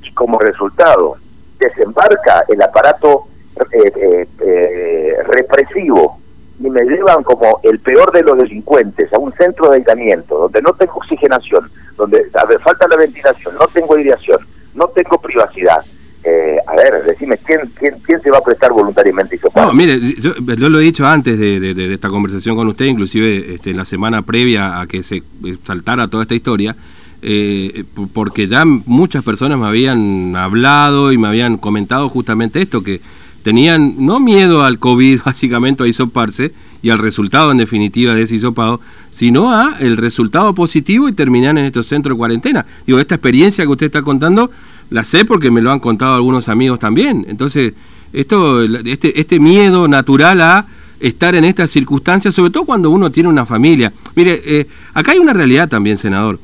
Y 0.03 0.11
como 0.13 0.39
resultado 0.39 1.17
desembarca 1.59 2.43
el 2.47 2.61
aparato 2.61 3.27
eh, 3.71 4.27
eh, 4.39 5.15
represivo 5.25 6.19
y 6.59 6.69
me 6.69 6.83
llevan 6.83 7.23
como 7.23 7.59
el 7.63 7.79
peor 7.79 8.11
de 8.11 8.23
los 8.23 8.37
delincuentes 8.37 9.11
a 9.13 9.19
un 9.19 9.33
centro 9.33 9.69
de 9.69 9.77
aislamiento 9.77 10.37
donde 10.37 10.61
no 10.61 10.73
tengo 10.73 10.93
oxigenación, 10.95 11.69
donde 11.97 12.29
falta 12.59 12.87
la 12.87 12.97
ventilación, 12.97 13.55
no 13.55 13.67
tengo 13.67 13.95
aireación, 13.95 14.39
no 14.73 14.87
tengo 14.87 15.19
privacidad, 15.19 15.83
eh, 16.23 16.57
a 16.67 16.75
ver, 16.75 17.03
decime, 17.03 17.37
¿quién, 17.37 17.61
quién, 17.79 17.95
quién 18.05 18.21
se 18.21 18.29
va 18.29 18.37
a 18.37 18.43
prestar 18.43 18.71
voluntariamente 18.71 19.39
No, 19.55 19.73
mire, 19.73 19.99
yo, 20.19 20.33
lo 20.69 20.79
he 20.79 20.83
dicho 20.83 21.05
antes 21.07 21.39
de, 21.39 21.93
esta 21.93 22.09
conversación 22.09 22.55
con 22.55 22.67
usted, 22.67 22.85
inclusive 22.85 23.55
este, 23.55 23.71
en 23.71 23.77
la 23.77 23.85
semana 23.85 24.21
previa 24.21 24.79
a 24.79 24.85
que 24.85 25.01
se 25.01 25.23
saltara 25.63 26.07
toda 26.07 26.23
esta 26.23 26.35
historia, 26.35 26.75
eh, 27.21 27.83
porque 28.13 28.47
ya 28.47 28.65
muchas 28.65 29.23
personas 29.23 29.59
me 29.59 29.67
habían 29.67 30.35
hablado 30.35 31.11
y 31.11 31.17
me 31.17 31.27
habían 31.27 31.57
comentado 31.57 32.09
justamente 32.09 32.61
esto, 32.61 32.83
que 32.83 33.01
tenían 33.43 33.95
no 33.97 34.19
miedo 34.19 34.63
al 34.63 34.79
COVID, 34.79 35.21
básicamente 35.25 35.83
a 35.83 35.87
hisoparse, 35.87 36.53
y 36.83 36.89
al 36.89 36.97
resultado 36.97 37.51
en 37.51 37.57
definitiva 37.57 38.13
de 38.13 38.23
ese 38.23 38.35
hisopado, 38.35 38.81
sino 39.11 39.51
a 39.51 39.75
el 39.79 39.97
resultado 39.97 40.55
positivo 40.55 41.07
y 41.07 41.13
terminar 41.13 41.57
en 41.57 41.65
estos 41.65 41.85
centros 41.85 42.15
de 42.15 42.17
cuarentena. 42.17 42.65
Digo, 42.87 42.99
esta 42.99 43.15
experiencia 43.15 43.65
que 43.65 43.71
usted 43.71 43.85
está 43.85 44.01
contando 44.01 44.49
la 44.89 45.03
sé 45.03 45.23
porque 45.23 45.51
me 45.51 45.61
lo 45.61 45.71
han 45.71 45.79
contado 45.79 46.15
algunos 46.15 46.49
amigos 46.49 46.79
también. 46.79 47.25
Entonces, 47.29 47.73
esto, 48.13 48.63
este, 48.63 49.19
este 49.19 49.39
miedo 49.39 49.87
natural 49.87 50.41
a 50.41 50.65
estar 50.99 51.35
en 51.35 51.45
estas 51.45 51.71
circunstancias, 51.71 52.33
sobre 52.33 52.51
todo 52.51 52.65
cuando 52.65 52.89
uno 52.89 53.11
tiene 53.11 53.29
una 53.29 53.45
familia. 53.45 53.93
Mire, 54.15 54.41
eh, 54.43 54.67
acá 54.93 55.11
hay 55.11 55.19
una 55.19 55.33
realidad 55.33 55.69
también, 55.69 55.97
senador. 55.97 56.39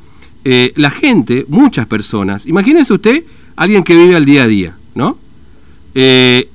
Eh, 0.49 0.71
la 0.77 0.91
gente, 0.91 1.45
muchas 1.49 1.87
personas, 1.87 2.45
imagínese 2.45 2.93
usted, 2.93 3.25
alguien 3.57 3.83
que 3.83 3.97
vive 3.97 4.15
al 4.15 4.23
día 4.23 4.43
a 4.43 4.47
día, 4.47 4.77
¿no? 4.95 5.17
Eh, 5.93 6.47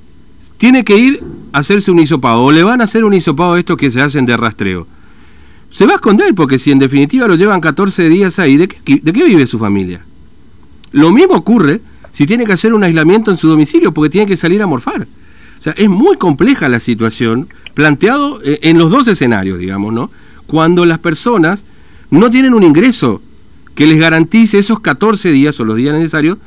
tiene 0.56 0.82
que 0.82 0.96
ir 0.96 1.22
a 1.52 1.58
hacerse 1.58 1.90
un 1.90 1.98
hisopado, 1.98 2.42
o 2.42 2.50
le 2.50 2.62
van 2.62 2.80
a 2.80 2.84
hacer 2.84 3.04
un 3.04 3.12
hisopado 3.12 3.54
estos 3.58 3.76
que 3.76 3.90
se 3.90 4.00
hacen 4.00 4.24
de 4.24 4.34
rastreo. 4.34 4.86
Se 5.68 5.84
va 5.84 5.92
a 5.92 5.94
esconder, 5.96 6.34
porque 6.34 6.58
si 6.58 6.72
en 6.72 6.78
definitiva 6.78 7.28
lo 7.28 7.34
llevan 7.34 7.60
14 7.60 8.08
días 8.08 8.38
ahí, 8.38 8.56
¿de 8.56 8.66
qué, 8.66 8.98
de 9.02 9.12
qué 9.12 9.24
vive 9.24 9.46
su 9.46 9.58
familia? 9.58 10.02
Lo 10.92 11.12
mismo 11.12 11.34
ocurre 11.34 11.82
si 12.12 12.24
tiene 12.24 12.46
que 12.46 12.54
hacer 12.54 12.72
un 12.72 12.84
aislamiento 12.84 13.30
en 13.30 13.36
su 13.36 13.46
domicilio 13.46 13.92
porque 13.92 14.08
tiene 14.08 14.26
que 14.26 14.38
salir 14.38 14.62
a 14.62 14.66
morfar. 14.66 15.02
O 15.02 15.62
sea, 15.62 15.74
es 15.76 15.90
muy 15.90 16.16
compleja 16.16 16.66
la 16.70 16.80
situación 16.80 17.46
planteado 17.74 18.40
eh, 18.42 18.58
en 18.62 18.78
los 18.78 18.90
dos 18.90 19.06
escenarios, 19.06 19.58
digamos, 19.58 19.92
¿no? 19.92 20.10
Cuando 20.46 20.86
las 20.86 20.98
personas 20.98 21.66
no 22.08 22.30
tienen 22.30 22.54
un 22.54 22.62
ingreso 22.62 23.20
que 23.74 23.86
les 23.86 23.98
garantice 23.98 24.58
esos 24.58 24.80
14 24.80 25.30
días 25.30 25.58
o 25.60 25.64
los 25.64 25.76
días 25.76 25.94
necesarios 25.94 26.38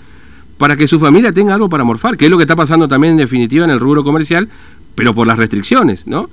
para 0.58 0.75
que 0.77 0.88
su 0.88 1.00
familia 1.00 1.34
tenga 1.34 1.53
algo 1.53 1.70
para 1.70 1.84
morfar, 1.84 2.17
que 2.17 2.25
es 2.25 2.32
lo 2.32 2.38
que 2.38 2.44
está 2.44 2.55
pasando 2.55 2.88
también 2.88 3.12
en 3.12 3.17
definitiva 3.17 3.65
en 3.65 3.72
el 3.72 3.79
rubro 3.79 4.03
comercial, 4.03 4.50
pero 4.96 5.13
por 5.13 5.27
las 5.27 5.38
restricciones, 5.38 6.08
¿no? 6.08 6.29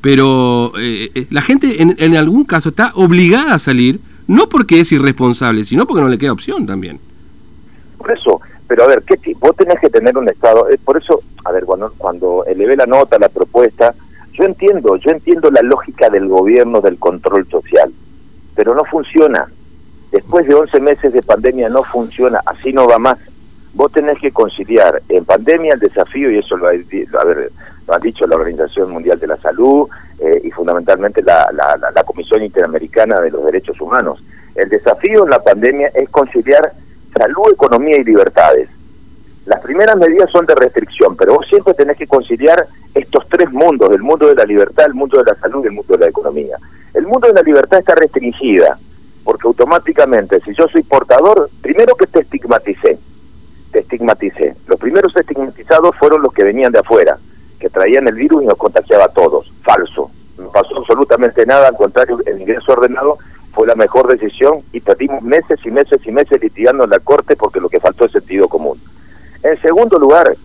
Pero 0.00 0.72
eh, 0.78 1.10
eh, 1.14 1.26
la 1.30 1.42
gente 1.42 1.82
en, 1.82 1.94
en 1.98 2.16
algún 2.16 2.44
caso 2.44 2.70
está 2.70 2.92
obligada 2.94 3.54
a 3.54 3.58
salir, 3.58 4.00
no 4.26 4.48
porque 4.48 4.80
es 4.80 4.92
irresponsable, 4.92 5.64
sino 5.64 5.86
porque 5.86 6.02
no 6.02 6.08
le 6.08 6.18
queda 6.18 6.32
opción 6.32 6.66
también. 6.66 7.00
Por 7.98 8.10
eso, 8.10 8.40
pero 8.68 8.84
a 8.84 8.86
ver, 8.88 9.02
¿qué 9.02 9.18
vos 9.38 9.54
tenés 9.56 9.78
que 9.80 9.90
tener 9.90 10.16
un 10.16 10.28
Estado, 10.28 10.68
eh, 10.70 10.78
por 10.82 10.96
eso, 10.96 11.20
a 11.44 11.52
ver, 11.52 11.64
cuando, 11.64 11.92
cuando 11.96 12.44
elevé 12.46 12.76
la 12.76 12.86
nota, 12.86 13.18
la 13.18 13.28
propuesta, 13.28 13.94
yo 14.32 14.44
entiendo, 14.44 14.96
yo 14.96 15.10
entiendo 15.10 15.50
la 15.50 15.62
lógica 15.62 16.10
del 16.10 16.28
gobierno 16.28 16.80
del 16.80 16.98
control 16.98 17.46
social, 17.48 17.92
pero 18.54 18.74
no 18.74 18.84
funciona. 18.84 19.46
Después 20.10 20.46
de 20.46 20.54
11 20.54 20.80
meses 20.80 21.12
de 21.12 21.22
pandemia 21.22 21.68
no 21.68 21.82
funciona, 21.82 22.40
así 22.46 22.72
no 22.72 22.86
va 22.86 22.98
más. 22.98 23.18
Vos 23.74 23.92
tenés 23.92 24.18
que 24.18 24.32
conciliar 24.32 25.02
en 25.08 25.24
pandemia 25.24 25.74
el 25.74 25.80
desafío, 25.80 26.30
y 26.30 26.38
eso 26.38 26.56
lo 26.56 26.68
ha, 26.68 26.72
lo 26.72 27.94
ha 27.94 27.98
dicho 27.98 28.26
la 28.26 28.36
Organización 28.36 28.90
Mundial 28.90 29.18
de 29.18 29.26
la 29.26 29.36
Salud 29.36 29.88
eh, 30.18 30.40
y 30.42 30.50
fundamentalmente 30.50 31.22
la, 31.22 31.50
la, 31.52 31.76
la 31.94 32.04
Comisión 32.04 32.42
Interamericana 32.42 33.20
de 33.20 33.30
los 33.30 33.44
Derechos 33.44 33.80
Humanos. 33.80 34.22
El 34.54 34.70
desafío 34.70 35.24
en 35.24 35.30
la 35.30 35.42
pandemia 35.42 35.88
es 35.94 36.08
conciliar 36.08 36.72
salud, 37.14 37.52
economía 37.52 37.98
y 37.98 38.04
libertades. 38.04 38.70
Las 39.44 39.60
primeras 39.60 39.96
medidas 39.96 40.30
son 40.30 40.46
de 40.46 40.54
restricción, 40.54 41.16
pero 41.16 41.34
vos 41.34 41.46
siempre 41.46 41.74
tenés 41.74 41.96
que 41.96 42.06
conciliar 42.06 42.66
estos 42.94 43.28
tres 43.28 43.50
mundos, 43.52 43.90
el 43.92 44.02
mundo 44.02 44.26
de 44.26 44.34
la 44.34 44.44
libertad, 44.44 44.86
el 44.86 44.94
mundo 44.94 45.18
de 45.18 45.30
la 45.30 45.38
salud 45.38 45.62
y 45.62 45.68
el 45.68 45.74
mundo 45.74 45.96
de 45.96 46.04
la 46.04 46.10
economía. 46.10 46.56
El 46.94 47.06
mundo 47.06 47.28
de 47.28 47.34
la 47.34 47.42
libertad 47.42 47.78
está 47.78 47.94
restringida, 47.94 48.78
porque 49.26 49.48
automáticamente, 49.48 50.40
si 50.40 50.54
yo 50.54 50.68
soy 50.68 50.84
portador, 50.84 51.50
primero 51.60 51.96
que 51.96 52.06
te 52.06 52.20
estigmaticé, 52.20 52.96
te 53.72 53.80
estigmaticé. 53.80 54.54
Los 54.68 54.78
primeros 54.78 55.14
estigmatizados 55.16 55.96
fueron 55.96 56.22
los 56.22 56.32
que 56.32 56.44
venían 56.44 56.70
de 56.70 56.78
afuera, 56.78 57.18
que 57.58 57.68
traían 57.68 58.06
el 58.06 58.14
virus 58.14 58.44
y 58.44 58.46
nos 58.46 58.56
contagiaba 58.56 59.06
a 59.06 59.08
todos. 59.08 59.52
Falso. 59.64 60.12
No 60.38 60.48
pasó 60.52 60.78
absolutamente 60.78 61.44
nada, 61.44 61.66
al 61.66 61.76
contrario, 61.76 62.20
el 62.24 62.40
ingreso 62.40 62.72
ordenado 62.72 63.18
fue 63.52 63.66
la 63.66 63.74
mejor 63.74 64.06
decisión 64.06 64.58
y 64.70 64.78
perdimos 64.78 65.22
meses 65.22 65.58
y 65.64 65.72
meses 65.72 66.00
y 66.04 66.12
meses 66.12 66.40
litigando 66.40 66.84
en 66.84 66.90
la 66.90 67.00
Corte 67.00 67.34
porque 67.34 67.58
lo 67.58 67.68
que 67.68 67.80
faltó 67.80 68.04
es 68.04 68.12
sentido 68.12 68.48
común. 68.48 68.80
En 69.42 69.60
segundo 69.60 69.98
lugar, 69.98 70.36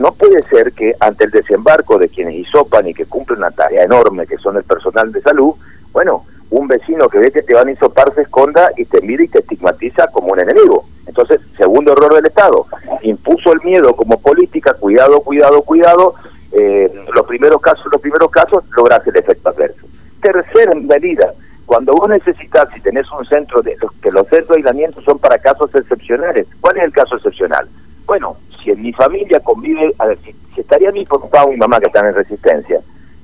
no 0.00 0.12
puede 0.14 0.42
ser 0.44 0.72
que 0.72 0.94
ante 1.00 1.24
el 1.24 1.32
desembarco 1.32 1.98
de 1.98 2.08
quienes 2.08 2.36
hisopan 2.36 2.88
y 2.88 2.94
que 2.94 3.04
cumplen 3.04 3.40
una 3.40 3.50
tarea 3.50 3.84
enorme, 3.84 4.26
que 4.26 4.38
son 4.38 4.56
el 4.56 4.64
personal 4.64 5.12
de 5.12 5.20
salud, 5.20 5.52
bueno, 5.92 6.24
un 6.52 6.68
vecino 6.68 7.08
que 7.08 7.18
ve 7.18 7.32
que 7.32 7.42
te 7.42 7.54
van 7.54 7.68
a 7.68 7.72
hisopar 7.72 8.12
se 8.14 8.22
esconda 8.22 8.70
y 8.76 8.84
te 8.84 9.00
mira 9.00 9.24
y 9.24 9.28
te 9.28 9.38
estigmatiza 9.38 10.08
como 10.08 10.32
un 10.32 10.40
enemigo. 10.40 10.84
Entonces, 11.06 11.40
segundo 11.56 11.92
error 11.92 12.14
del 12.14 12.26
Estado, 12.26 12.66
impuso 13.02 13.52
el 13.52 13.62
miedo 13.62 13.96
como 13.96 14.20
política, 14.20 14.74
cuidado, 14.74 15.20
cuidado, 15.20 15.62
cuidado, 15.62 16.14
eh, 16.52 16.92
los 17.14 17.26
primeros 17.26 17.60
casos, 17.62 17.86
los 17.90 18.00
primeros 18.02 18.30
casos, 18.30 18.64
logras 18.76 19.04
el 19.06 19.16
efecto 19.16 19.48
adverso. 19.48 19.86
Tercera 20.20 20.72
medida, 20.74 21.32
cuando 21.64 21.94
vos 21.94 22.10
necesitas, 22.10 22.68
si 22.74 22.80
tenés 22.82 23.10
un 23.18 23.24
centro, 23.24 23.62
de 23.62 23.74
que 24.02 24.10
los 24.10 24.28
centros 24.28 24.48
de 24.50 24.56
aislamiento 24.56 25.00
son 25.00 25.18
para 25.18 25.38
casos 25.38 25.74
excepcionales. 25.74 26.46
¿Cuál 26.60 26.76
es 26.76 26.84
el 26.84 26.92
caso 26.92 27.16
excepcional? 27.16 27.66
Bueno, 28.04 28.36
si 28.62 28.72
en 28.72 28.82
mi 28.82 28.92
familia 28.92 29.40
convive, 29.40 29.94
si, 30.22 30.60
estaría 30.60 30.92
mi 30.92 31.06
papá 31.06 31.44
o 31.44 31.48
mi 31.48 31.56
mamá 31.56 31.80
que 31.80 31.86
están 31.86 32.08
en 32.08 32.14
resistencia 32.14 32.78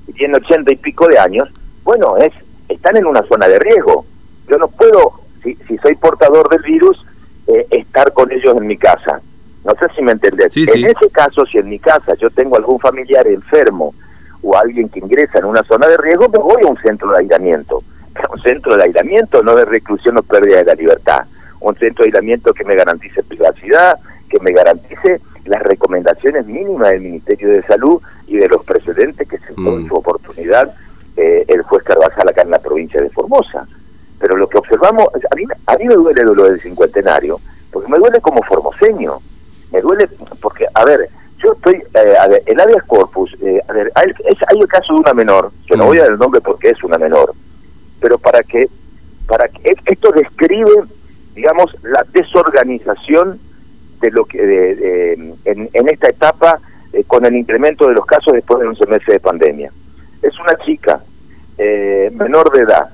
y 0.07 0.13
tienen 0.13 0.35
ochenta 0.35 0.73
y 0.73 0.77
pico 0.77 1.07
de 1.07 1.19
años, 1.19 1.47
bueno, 1.83 2.17
es 2.17 2.33
están 2.79 2.95
en 2.95 3.05
una 3.05 3.21
zona 3.23 3.47
de 3.47 3.59
riesgo. 3.59 4.05
Yo 4.47 4.57
no 4.57 4.69
puedo, 4.69 5.19
si, 5.43 5.55
si 5.67 5.77
soy 5.79 5.95
portador 5.95 6.49
del 6.49 6.61
virus, 6.61 7.05
eh, 7.47 7.67
estar 7.71 8.13
con 8.13 8.31
ellos 8.31 8.55
en 8.55 8.67
mi 8.67 8.77
casa. 8.77 9.21
No 9.65 9.73
sé 9.73 9.87
si 9.95 10.01
me 10.01 10.13
entendés. 10.13 10.55
en 10.55 10.85
ese 10.85 11.09
caso, 11.11 11.45
si 11.45 11.57
en 11.57 11.69
mi 11.69 11.79
casa 11.79 12.13
yo 12.15 12.29
tengo 12.29 12.55
algún 12.55 12.79
familiar 12.79 13.27
enfermo 13.27 13.93
o 14.41 14.57
alguien 14.57 14.87
que 14.87 14.99
ingresa 14.99 15.39
en 15.39 15.45
una 15.45 15.61
zona 15.63 15.87
de 15.87 15.97
riesgo, 15.97 16.29
me 16.29 16.39
voy 16.39 16.63
a 16.63 16.67
un 16.67 16.77
centro 16.77 17.11
de 17.11 17.19
aislamiento 17.19 17.83
un 18.33 18.41
centro 18.41 18.75
de 18.75 18.83
aislamiento, 18.83 19.43
no 19.43 19.55
de 19.55 19.65
reclusión 19.65 20.17
o 20.17 20.23
pérdida 20.23 20.57
de 20.57 20.65
la 20.65 20.75
libertad. 20.75 21.25
Un 21.59 21.75
centro 21.75 22.03
de 22.03 22.07
aislamiento 22.07 22.53
que 22.53 22.63
me 22.63 22.75
garantice 22.75 23.23
privacidad, 23.23 23.97
que 24.29 24.39
me 24.39 24.51
garantice 24.51 25.19
las 25.45 25.61
recomendaciones 25.63 26.45
mínimas 26.45 26.91
del 26.91 27.01
Ministerio 27.01 27.49
de 27.49 27.61
Salud 27.63 28.01
y 28.27 28.37
de 28.37 28.47
los 28.47 28.63
precedentes 28.63 29.27
que 29.27 29.37
se 29.39 29.49
en 29.49 29.87
su 29.87 29.93
mm. 29.93 29.97
oportunidad 29.97 30.73
eh, 31.19 31.43
el 31.49 31.63
juez 31.63 31.83
Carvajal 31.83 32.29
acá 32.29 32.43
en 32.43 32.51
la 32.51 32.59
provincia 32.59 33.01
de 33.01 33.09
Formosa. 33.09 33.67
Pero 34.19 34.37
lo 34.37 34.47
que 34.47 34.57
observamos, 34.57 35.07
a 35.29 35.35
mí, 35.35 35.43
a 35.65 35.75
mí 35.75 35.85
me 35.85 35.95
duele 35.95 36.23
lo 36.23 36.33
del 36.45 36.61
cincuentenario, 36.61 37.39
porque 37.71 37.91
me 37.91 37.97
duele 37.97 38.21
como 38.21 38.41
formoseño, 38.43 39.19
me 39.71 39.81
duele 39.81 40.07
porque, 40.41 40.65
a 40.73 40.85
ver, 40.85 41.09
yo 41.43 41.51
estoy, 41.53 41.75
eh, 41.93 42.15
a 42.17 42.27
ver, 42.27 42.41
el 42.45 42.59
habeas 42.59 42.83
corpus, 42.85 43.35
eh, 43.41 43.61
a 43.67 43.73
ver, 43.73 43.91
hay, 43.95 44.11
hay, 44.47 44.59
el 44.59 44.67
caso 44.67 44.93
de 44.93 44.99
una 44.99 45.13
menor, 45.13 45.51
que 45.67 45.75
no 45.75 45.83
mm. 45.83 45.87
voy 45.87 45.97
a 45.97 46.03
dar 46.03 46.11
el 46.11 46.19
nombre 46.19 46.39
porque 46.39 46.69
es 46.69 46.81
una 46.83 46.97
menor, 46.97 47.33
pero 47.99 48.17
para 48.17 48.41
que, 48.43 48.69
para 49.27 49.49
que 49.49 49.75
esto 49.85 50.11
describe, 50.11 50.83
digamos, 51.35 51.75
la 51.83 52.05
desorganización 52.13 53.39
de 53.99 54.11
lo 54.11 54.23
que 54.23 55.13
en, 55.43 55.89
esta 55.89 56.07
etapa 56.07 56.59
eh, 56.93 57.03
con 57.05 57.25
el 57.25 57.35
incremento 57.35 57.87
de 57.87 57.93
los 57.93 58.05
casos 58.05 58.33
después 58.33 58.61
de 58.61 58.67
11 58.67 58.85
meses 58.87 59.07
de 59.07 59.19
pandemia. 59.19 59.71
es 60.21 60.39
una 60.39 60.55
chica 60.59 61.01
eh, 61.61 62.09
menor 62.13 62.53
de 62.53 62.61
edad 62.61 62.89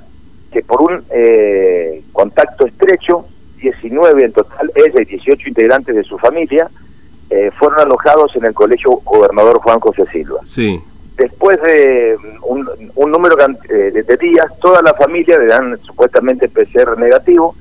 que 0.52 0.64
por 0.64 0.82
un 0.82 1.06
eh, 1.12 2.02
contacto 2.12 2.66
estrecho, 2.66 3.28
19 3.58 4.24
en 4.24 4.32
total, 4.32 4.72
ella 4.74 5.02
y 5.02 5.06
18 5.06 5.50
integrantes 5.50 5.96
de 5.96 6.04
su 6.04 6.18
familia, 6.18 6.68
eh, 7.30 7.52
fueron 7.60 7.80
alojados 7.82 8.36
en 8.36 8.46
el 8.46 8.56
colegio 8.56 8.94
gobernador 9.04 9.60
Juan 9.60 9.80
José 9.80 10.06
Silva. 10.12 10.40
Sí. 10.46 10.82
Después 11.16 11.62
de 11.62 12.18
un, 12.42 13.12
número 13.12 13.36
de, 13.36 14.18
días, 14.20 14.46
toda 14.60 14.82
la 14.82 14.96
familia 14.96 15.38
le 15.38 15.46
dan 15.46 15.78
supuestamente 15.84 16.50
PCR 16.50 16.98
negativo 16.98 17.56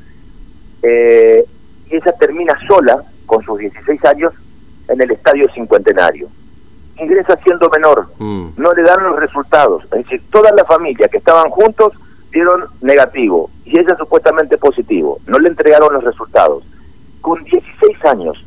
y 0.82 1.96
ella 1.96 2.12
termina 2.18 2.58
sola, 2.66 3.04
con 3.26 3.42
sus 3.44 3.58
16 3.58 4.04
años, 4.06 4.32
en 4.88 5.00
el 5.02 5.11
estadio 5.11 5.46
cincuentenario 5.54 6.28
ingresa 6.96 7.36
siendo 7.42 7.68
menor, 7.70 8.06
mm. 8.18 8.48
no 8.56 8.72
le 8.72 8.82
dan 8.82 9.02
los 9.02 9.16
resultados. 9.16 9.84
Es 9.84 10.04
decir, 10.04 10.22
toda 10.30 10.52
la 10.52 10.64
familia 10.64 11.08
que 11.08 11.18
estaban 11.18 11.50
juntos 11.50 11.92
dieron 12.30 12.64
negativo 12.80 13.50
y 13.64 13.78
ella 13.78 13.96
supuestamente 13.96 14.58
positivo, 14.58 15.20
no 15.26 15.38
le 15.38 15.48
entregaron 15.48 15.94
los 15.94 16.04
resultados. 16.04 16.64
Con 17.20 17.42
16 17.44 18.04
años 18.04 18.44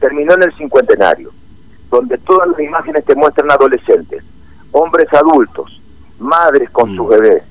terminó 0.00 0.34
en 0.34 0.44
el 0.44 0.54
cincuentenario, 0.56 1.30
donde 1.90 2.16
todas 2.18 2.48
las 2.48 2.60
imágenes 2.60 3.04
te 3.04 3.14
muestran 3.14 3.50
adolescentes, 3.50 4.24
hombres 4.72 5.12
adultos, 5.12 5.80
madres 6.18 6.70
con 6.70 6.94
sus 6.96 7.06
mm. 7.06 7.10
bebés. 7.10 7.42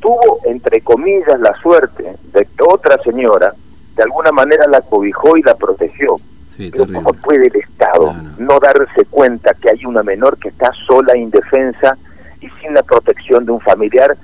Tuvo, 0.00 0.40
entre 0.44 0.80
comillas, 0.82 1.40
la 1.40 1.54
suerte 1.60 2.16
de 2.32 2.44
que 2.44 2.62
otra 2.62 3.02
señora 3.02 3.54
de 3.96 4.02
alguna 4.02 4.32
manera 4.32 4.66
la 4.68 4.80
cobijó 4.82 5.36
y 5.36 5.42
la 5.42 5.54
protegió 5.54 6.16
pero 6.56 6.86
¿cómo 6.86 7.12
puede 7.14 7.46
el 7.46 7.56
Estado 7.56 8.14
no. 8.38 8.60
darse 8.60 9.04
cuenta 9.10 9.54
que 9.54 9.70
hay 9.70 9.84
una 9.84 10.02
menor 10.02 10.38
que 10.38 10.48
está 10.48 10.70
sola, 10.86 11.16
indefensa 11.16 11.96
y 12.40 12.48
sin 12.60 12.74
la 12.74 12.82
protección 12.82 13.44
de 13.44 13.52
un 13.52 13.60
familiar 13.60 14.16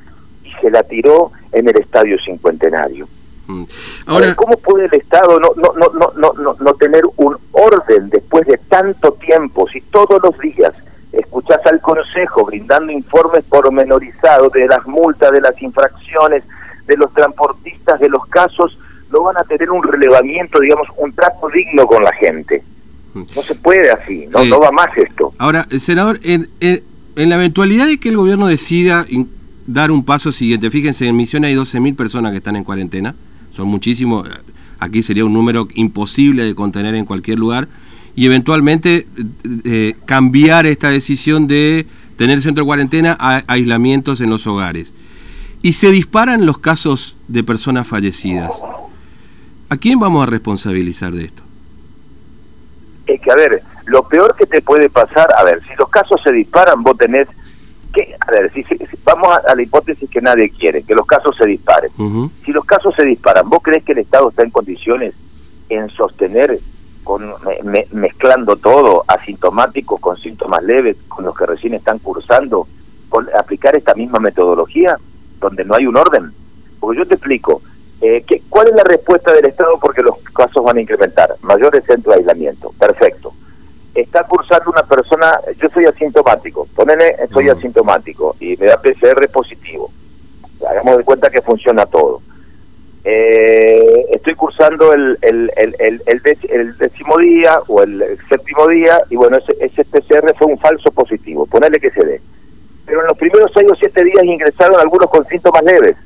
y 0.45 0.51
se 0.61 0.71
la 0.71 0.83
tiró 0.83 1.33
en 1.53 1.69
el 1.69 1.77
estadio 1.77 2.17
cincuentenario? 2.25 3.09
Mm. 3.47 3.65
Ahora, 4.07 4.35
¿cómo 4.35 4.57
puede 4.59 4.87
el 4.87 4.95
Estado 4.95 5.41
no, 5.41 5.51
no, 5.57 5.73
no, 5.75 6.13
no, 6.17 6.33
no, 6.35 6.57
no 6.59 6.75
tener 6.75 7.03
un 7.17 7.37
orden 7.53 8.11
después 8.11 8.47
de 8.47 8.59
tanto 8.69 9.13
tiempo 9.15 9.69
si 9.69 9.81
todos 9.81 10.23
los 10.23 10.39
días 10.39 10.73
escuchás 11.13 11.65
al 11.67 11.81
Consejo 11.81 12.47
brindando 12.47 12.93
informes 12.93 13.45
pormenorizados 13.45 14.53
de 14.53 14.67
las 14.69 14.87
multas, 14.87 15.33
de 15.33 15.41
las 15.41 15.61
infracciones, 15.61 16.45
de 16.87 16.97
los 16.97 17.13
transportistas, 17.13 17.99
de 17.99 18.09
los 18.09 18.25
casos 18.27 18.79
no 19.13 19.23
van 19.25 19.37
a 19.37 19.45
tener 19.45 19.71
un 19.71 19.83
relevamiento, 19.83 20.61
digamos, 20.61 20.89
un 20.97 21.13
trato 21.13 21.49
digno 21.49 21.87
con 21.87 22.03
la 22.03 22.13
gente. 22.15 22.63
No 23.15 23.43
se 23.43 23.55
puede 23.57 23.91
así, 23.91 24.29
no, 24.31 24.45
no 24.45 24.61
va 24.61 24.71
más 24.71 24.97
esto. 24.97 25.33
Ahora, 25.39 25.67
senador, 25.79 26.21
en, 26.23 26.49
en, 26.61 27.29
la 27.29 27.35
eventualidad 27.35 27.87
de 27.87 27.99
que 27.99 28.11
el 28.11 28.17
gobierno 28.17 28.47
decida 28.47 29.05
dar 29.67 29.91
un 29.91 30.05
paso 30.05 30.31
siguiente, 30.31 30.71
fíjense, 30.71 31.09
en 31.09 31.17
Misión 31.17 31.45
hay 31.45 31.55
12.000 31.55 31.97
personas 31.97 32.31
que 32.31 32.39
están 32.39 32.55
en 32.55 32.63
cuarentena, 32.63 33.17
son 33.51 33.67
muchísimos, 33.67 34.29
aquí 34.79 35.03
sería 35.03 35.25
un 35.25 35.33
número 35.33 35.67
imposible 35.75 36.45
de 36.45 36.55
contener 36.55 36.95
en 36.95 37.05
cualquier 37.05 37.39
lugar, 37.39 37.67
y 38.15 38.27
eventualmente 38.27 39.07
eh, 39.65 39.95
cambiar 40.07 40.67
esta 40.67 40.91
decisión 40.91 41.47
de 41.47 41.87
tener 42.17 42.43
centro 42.43 42.65
de 42.65 42.67
cuarentena 42.67 43.17
a 43.19 43.43
aislamientos 43.47 44.21
en 44.21 44.31
los 44.31 44.47
hogares. 44.47 44.93
Y 45.63 45.73
se 45.73 45.91
disparan 45.91 46.47
los 46.47 46.59
casos 46.59 47.17
de 47.29 47.43
personas 47.45 47.87
fallecidas. 47.87 48.51
¿A 49.71 49.77
quién 49.77 50.01
vamos 50.01 50.27
a 50.27 50.31
responsabilizar 50.31 51.13
de 51.13 51.27
esto? 51.27 51.45
Es 53.07 53.21
que, 53.21 53.31
a 53.31 53.37
ver, 53.37 53.63
lo 53.87 54.03
peor 54.09 54.35
que 54.35 54.45
te 54.45 54.63
puede 54.63 54.91
pasar, 54.91 55.29
a 55.37 55.45
ver, 55.45 55.63
si 55.63 55.77
los 55.77 55.89
casos 55.89 56.21
se 56.25 56.33
disparan, 56.33 56.83
vos 56.83 56.99
tenés 56.99 57.29
que, 57.95 58.17
a 58.19 58.31
ver, 58.33 58.53
si, 58.53 58.65
vamos 59.05 59.29
a, 59.33 59.55
la 59.55 59.63
hipótesis 59.63 60.11
que 60.11 60.21
nadie 60.21 60.51
quiere, 60.51 60.83
que 60.83 60.95
los 60.95 61.07
casos 61.07 61.37
se 61.37 61.47
disparen. 61.47 61.91
Si 62.45 62.53
los 62.53 62.65
casos 62.65 62.97
se 62.97 63.05
disparan, 63.05 63.49
¿vos 63.49 63.61
crees 63.63 63.85
que 63.85 63.93
el 63.93 63.99
Estado 63.99 64.31
está 64.31 64.43
en 64.43 64.51
condiciones 64.51 65.15
en 65.69 65.89
sostener, 65.91 66.59
con 67.05 67.33
mezclando 67.93 68.57
todo, 68.57 69.05
asintomáticos 69.07 70.01
con 70.01 70.17
síntomas 70.19 70.65
leves, 70.65 70.97
con 71.07 71.25
los 71.25 71.37
que 71.37 71.47
recién 71.47 71.75
están 71.75 72.01
cursando, 72.01 72.67
con 73.09 73.29
aplicar 73.39 73.77
esta 73.77 73.95
misma 73.95 74.19
metodología, 74.19 74.99
donde 75.39 75.65
no 75.65 75.77
hay 75.77 75.87
un 75.87 75.97
orden? 75.97 76.33
Porque 76.81 76.99
yo 76.99 77.07
te 77.07 77.15
explico, 77.15 77.63
eh, 78.01 78.25
¿qué, 78.27 78.43
¿Cuál 78.49 78.69
es 78.69 78.75
la 78.75 78.85
respuesta 78.85 79.33
del 79.33 79.45
Estado? 79.45 79.79
Porque 79.79 80.03
los 80.03 80.19
casos 80.35 80.65
van 80.65 80.79
a 80.79 80.81
incrementar. 80.81 81.37
Mayores 81.43 81.85
centros 81.85 82.15
de 82.15 82.21
aislamiento. 82.21 82.73
Perfecto. 82.79 83.33
Está 83.95 84.25
cursando 84.25 84.71
una 84.71 84.83
persona, 84.85 85.39
yo 85.61 85.69
soy 85.69 85.85
asintomático, 85.85 86.67
ponele, 86.75 87.17
soy 87.33 87.49
asintomático 87.49 88.37
y 88.41 88.57
me 88.57 88.67
da 88.67 88.81
PCR 88.81 89.29
positivo. 89.29 89.91
Hagamos 90.67 90.99
de 90.99 91.05
cuenta 91.05 91.29
que 91.29 91.43
funciona 91.43 91.85
todo. 91.87 92.23
Eh, 93.03 94.07
estoy 94.13 94.35
cursando 94.35 94.93
el, 94.93 95.19
el, 95.23 95.51
el, 95.57 96.03
el, 96.07 96.77
décimo 96.79 97.19
día 97.19 97.59
o 97.67 97.83
el, 97.83 98.19
séptimo 98.29 98.69
día 98.69 99.01
y 99.09 99.17
bueno, 99.17 99.39
ese, 99.39 99.57
ese 99.59 99.85
PCR 99.85 100.35
fue 100.39 100.49
un 100.49 100.59
falso 100.59 100.91
positivo, 100.93 101.47
ponele 101.47 101.81
que 101.81 101.91
se 101.91 102.05
dé. 102.05 102.21
Pero 102.87 103.01
en 103.01 103.09
los 103.09 103.19
primeros 103.19 103.51
seis 103.55 103.67
o 103.71 103.75
siete 103.75 104.05
días 104.05 104.23
ingresaron 104.25 104.79
algunos 104.79 105.11
con 105.11 105.27
síntomas 105.27 105.65
leves 105.65 105.97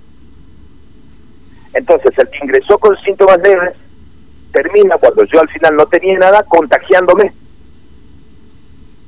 entonces, 1.74 2.16
el 2.16 2.28
que 2.30 2.38
ingresó 2.44 2.78
con 2.78 2.96
síntomas 2.98 3.38
leves 3.40 3.76
termina 4.52 4.96
cuando 4.96 5.24
yo 5.24 5.40
al 5.40 5.48
final 5.48 5.76
no 5.76 5.87
tenía 5.87 6.18
nada 6.18 6.42
contagiándome. 6.44 7.32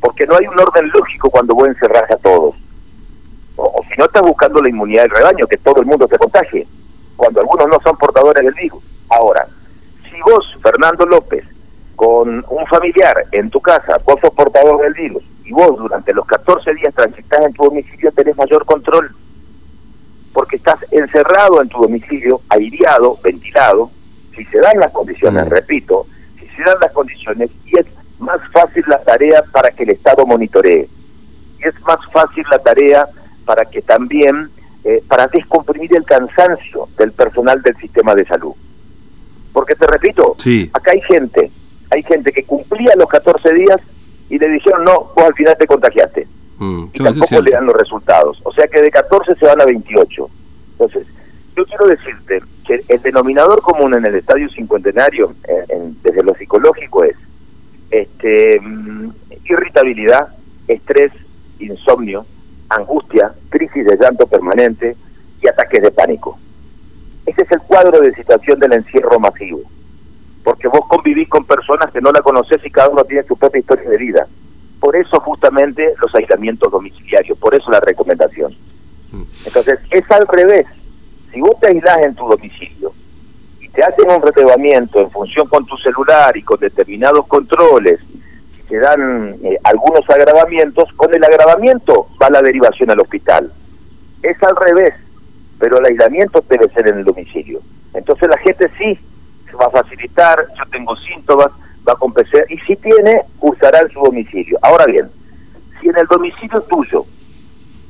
Porque 0.01 0.27
no 0.27 0.37
hay 0.37 0.47
un 0.47 0.59
orden 0.59 0.91
lógico 0.91 1.31
cuando 1.31 1.55
voy 1.55 1.69
a 1.69 1.73
encerrar 1.73 2.07
a 2.13 2.17
todos. 2.17 2.57
O, 3.57 3.83
si 3.89 3.95
no 3.97 4.05
estás 4.05 4.23
buscando 4.23 4.61
la 4.61 4.69
inmunidad 4.69 5.03
del 5.03 5.13
rebaño, 5.13 5.47
que 5.47 5.57
todo 5.59 5.81
el 5.81 5.87
mundo 5.87 6.07
se 6.09 6.19
contagie, 6.19 6.67
cuando 7.17 7.41
algunos 7.41 7.69
no 7.69 7.81
son 7.81 7.97
portadores 7.97 8.45
del 8.45 8.55
virus. 8.55 8.83
Ahora, 9.09 9.47
si 10.11 10.21
vos, 10.21 10.45
Fernando 10.61 11.07
López, 11.07 11.47
con 11.95 12.45
un 12.49 12.67
familiar 12.67 13.25
en 13.33 13.49
tu 13.49 13.61
casa, 13.61 13.99
vos 14.05 14.21
sos 14.21 14.35
portador 14.35 14.83
del 14.83 14.93
virus, 14.93 15.23
y 15.45 15.53
vos 15.53 15.79
durante 15.79 16.13
los 16.13 16.27
14 16.27 16.75
días 16.75 16.93
transitas 16.95 17.41
en 17.47 17.53
tu 17.55 17.65
domicilio, 17.65 18.13
tenés 18.13 18.37
mayor 18.37 18.67
control 18.67 19.15
porque 20.37 20.57
estás 20.57 20.79
encerrado 20.91 21.63
en 21.63 21.69
tu 21.71 21.81
domicilio, 21.81 22.43
aireado, 22.51 23.19
ventilado, 23.25 23.91
si 24.37 24.45
se 24.45 24.59
dan 24.59 24.79
las 24.79 24.93
condiciones, 24.93 25.47
mm. 25.47 25.49
repito, 25.49 26.07
si 26.39 26.47
se 26.49 26.63
dan 26.63 26.77
las 26.79 26.93
condiciones, 26.93 27.51
y 27.65 27.79
es 27.79 27.87
más 28.19 28.39
fácil 28.53 28.85
la 28.87 28.99
tarea 28.99 29.43
para 29.51 29.71
que 29.71 29.85
el 29.85 29.91
Estado 29.91 30.27
monitoree, 30.27 30.91
y 31.59 31.67
es 31.67 31.81
más 31.87 32.01
fácil 32.13 32.45
la 32.51 32.59
tarea 32.59 33.07
para 33.47 33.65
que 33.65 33.81
también, 33.81 34.51
eh, 34.85 35.03
para 35.09 35.27
descomprimir 35.29 35.97
el 35.97 36.05
cansancio 36.05 36.87
del 36.99 37.13
personal 37.13 37.63
del 37.63 37.77
sistema 37.79 38.15
de 38.15 38.27
salud. 38.27 38.53
Porque 39.55 39.75
te 39.75 39.87
repito, 39.87 40.37
acá 40.75 40.91
hay 40.91 41.01
gente, 41.01 41.51
hay 41.91 42.03
gente 42.03 42.31
que 42.31 42.45
cumplía 42.45 42.93
los 42.95 43.09
14 43.09 43.55
días 43.55 43.81
y 44.29 44.39
le 44.39 44.51
dijeron, 44.51 44.85
no, 44.85 45.13
vos 45.17 45.25
al 45.25 45.35
final 45.35 45.57
te 45.59 45.67
contagiaste. 45.67 46.29
Mm, 46.59 46.85
y 46.93 47.03
tampoco 47.03 47.43
le 47.43 47.51
dan 47.51 47.67
los 47.67 47.77
resultados. 47.77 48.41
O 48.45 48.53
sea 48.53 48.67
que 48.67 48.81
de 48.81 48.91
14 48.91 49.35
se 49.35 49.47
van 49.47 49.61
a 49.61 49.65
28. 49.65 50.29
Entonces, 50.73 51.07
yo 51.57 51.65
quiero 51.65 51.87
decirte 51.87 52.43
que 52.67 52.83
el 52.89 53.03
denominador 53.03 53.63
común 53.63 53.95
en 53.95 54.05
el 54.05 54.15
estadio 54.15 54.49
cincuentenario, 54.51 55.35
desde 56.03 56.23
lo 56.23 56.35
psicológico, 56.35 57.05
es 57.05 57.17
este 57.91 58.61
mm, 58.61 59.11
irritabilidad, 59.45 60.29
estrés, 60.69 61.13
insomnio, 61.59 62.27
angustia, 62.69 63.33
crisis 63.49 63.87
de 63.87 63.97
llanto 63.97 64.27
permanente 64.27 64.97
y 65.41 65.49
ataques 65.49 65.83
de 65.83 65.91
pánico. 65.91 66.39
Ese 67.25 67.43
es 67.43 67.53
el 67.53 67.61
cuadro 67.61 68.01
de 68.01 68.15
situación 68.15 68.59
del 68.59 68.73
encierro 68.73 69.19
masivo. 69.19 69.61
Porque 70.45 70.69
vos 70.69 70.83
convivís 70.89 71.29
con 71.29 71.45
personas 71.45 71.91
que 71.91 72.01
no 72.01 72.13
la 72.13 72.21
conoces 72.21 72.65
y 72.65 72.71
cada 72.71 72.89
uno 72.89 73.05
tiene 73.05 73.25
su 73.25 73.37
propia 73.37 73.61
historia 73.61 73.91
de 73.91 73.97
vida. 73.97 74.27
Por 74.81 74.97
eso 74.97 75.21
justamente 75.21 75.95
los 76.01 76.15
aislamientos 76.15 76.71
domiciliarios, 76.71 77.39
por 77.39 77.55
eso 77.55 77.71
la 77.71 77.81
recomendación. 77.81 78.55
Mm. 79.13 79.23
Entonces, 79.47 79.81
es 79.91 80.11
al 80.11 80.27
revés. 80.27 80.67
Si 81.33 81.41
vos 81.41 81.59
te 81.61 81.69
aislás 81.69 82.03
en 82.03 82.15
tu 82.15 82.27
domicilio 82.29 82.93
y 83.61 83.69
te 83.69 83.83
hacen 83.83 84.11
un 84.11 84.23
retebamiento 84.23 85.01
en 85.01 85.11
función 85.11 85.49
con 85.49 85.65
tu 85.67 85.77
celular 85.79 86.37
y 86.37 86.43
con 86.43 86.59
determinados 86.59 87.27
controles, 87.27 88.01
si 88.57 88.63
te 88.69 88.79
dan 88.79 89.37
eh, 89.43 89.59
algunos 89.65 90.09
agravamientos, 90.09 90.93
con 90.95 91.15
el 91.15 91.25
agravamiento 91.25 92.09
va 92.21 92.31
la 92.31 92.43
derivación 92.43 92.91
al 92.91 93.01
hospital. 93.01 93.53
Es 94.23 94.43
al 94.43 94.57
revés, 94.57 94.95
pero 95.59 95.79
el 95.79 95.87
aislamiento 95.87 96.45
debe 96.49 96.69
ser 96.71 96.89
en 96.89 96.99
el 96.99 97.05
domicilio. 97.05 97.61
Entonces 97.95 98.29
la 98.29 98.39
gente 98.39 98.71
sí 98.79 98.99
se 99.51 99.57
va 99.57 99.67
a 99.67 99.71
facilitar, 99.71 100.47
yo 100.57 100.65
tengo 100.71 100.97
síntomas, 100.97 101.49
va 101.87 101.93
a 101.93 101.97
compensar 101.97 102.45
y 102.51 102.59
si 102.61 102.77
tiene, 102.77 103.23
usará 103.57 103.81
en 103.81 103.91
su 103.91 104.01
domicilio. 104.01 104.59
Ahora 104.63 104.87
bien, 104.87 105.11
si 105.81 105.89
en 105.89 105.99
el 105.99 106.07
domicilio 106.07 106.61
tuyo 106.63 107.05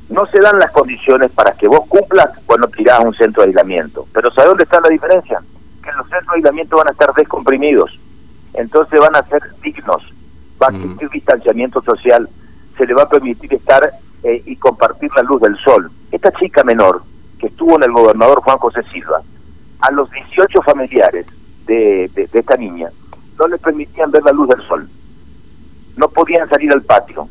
no 0.09 0.25
se 0.27 0.39
dan 0.39 0.59
las 0.59 0.71
condiciones 0.71 1.31
para 1.31 1.51
que 1.51 1.67
vos 1.67 1.85
cumplas, 1.87 2.29
bueno, 2.45 2.67
tirás 2.67 2.99
a 2.99 3.07
un 3.07 3.13
centro 3.13 3.43
de 3.43 3.49
aislamiento. 3.49 4.07
Pero 4.13 4.31
¿sabe 4.31 4.49
dónde 4.49 4.63
está 4.63 4.79
la 4.79 4.89
diferencia? 4.89 5.41
Que 5.83 5.91
los 5.91 6.07
centros 6.09 6.27
de 6.27 6.37
aislamiento 6.37 6.77
van 6.77 6.87
a 6.87 6.91
estar 6.91 7.13
descomprimidos, 7.13 7.99
entonces 8.53 8.99
van 8.99 9.15
a 9.15 9.23
ser 9.23 9.41
dignos, 9.61 10.13
va 10.61 10.67
a 10.67 10.75
existir 10.75 11.09
distanciamiento 11.09 11.81
social, 11.81 12.29
se 12.77 12.85
le 12.85 12.93
va 12.93 13.03
a 13.03 13.09
permitir 13.09 13.53
estar 13.53 13.91
eh, 14.23 14.41
y 14.45 14.55
compartir 14.55 15.09
la 15.15 15.23
luz 15.23 15.41
del 15.41 15.57
sol. 15.57 15.91
Esta 16.11 16.31
chica 16.31 16.63
menor, 16.63 17.03
que 17.39 17.47
estuvo 17.47 17.75
en 17.75 17.83
el 17.83 17.91
gobernador 17.91 18.41
Juan 18.41 18.57
José 18.57 18.81
Silva, 18.91 19.21
a 19.79 19.91
los 19.91 20.09
18 20.09 20.61
familiares 20.63 21.25
de, 21.65 22.09
de, 22.13 22.29
esta 22.33 22.55
niña, 22.55 22.89
no 23.37 23.47
le 23.47 23.57
permitían 23.57 24.09
ver 24.09 24.23
la 24.23 24.31
luz 24.31 24.47
del 24.49 24.61
sol. 24.67 24.89
No 25.97 26.07
podían 26.07 26.47
salir 26.49 26.71
al 26.71 26.81
patio. 26.83 27.27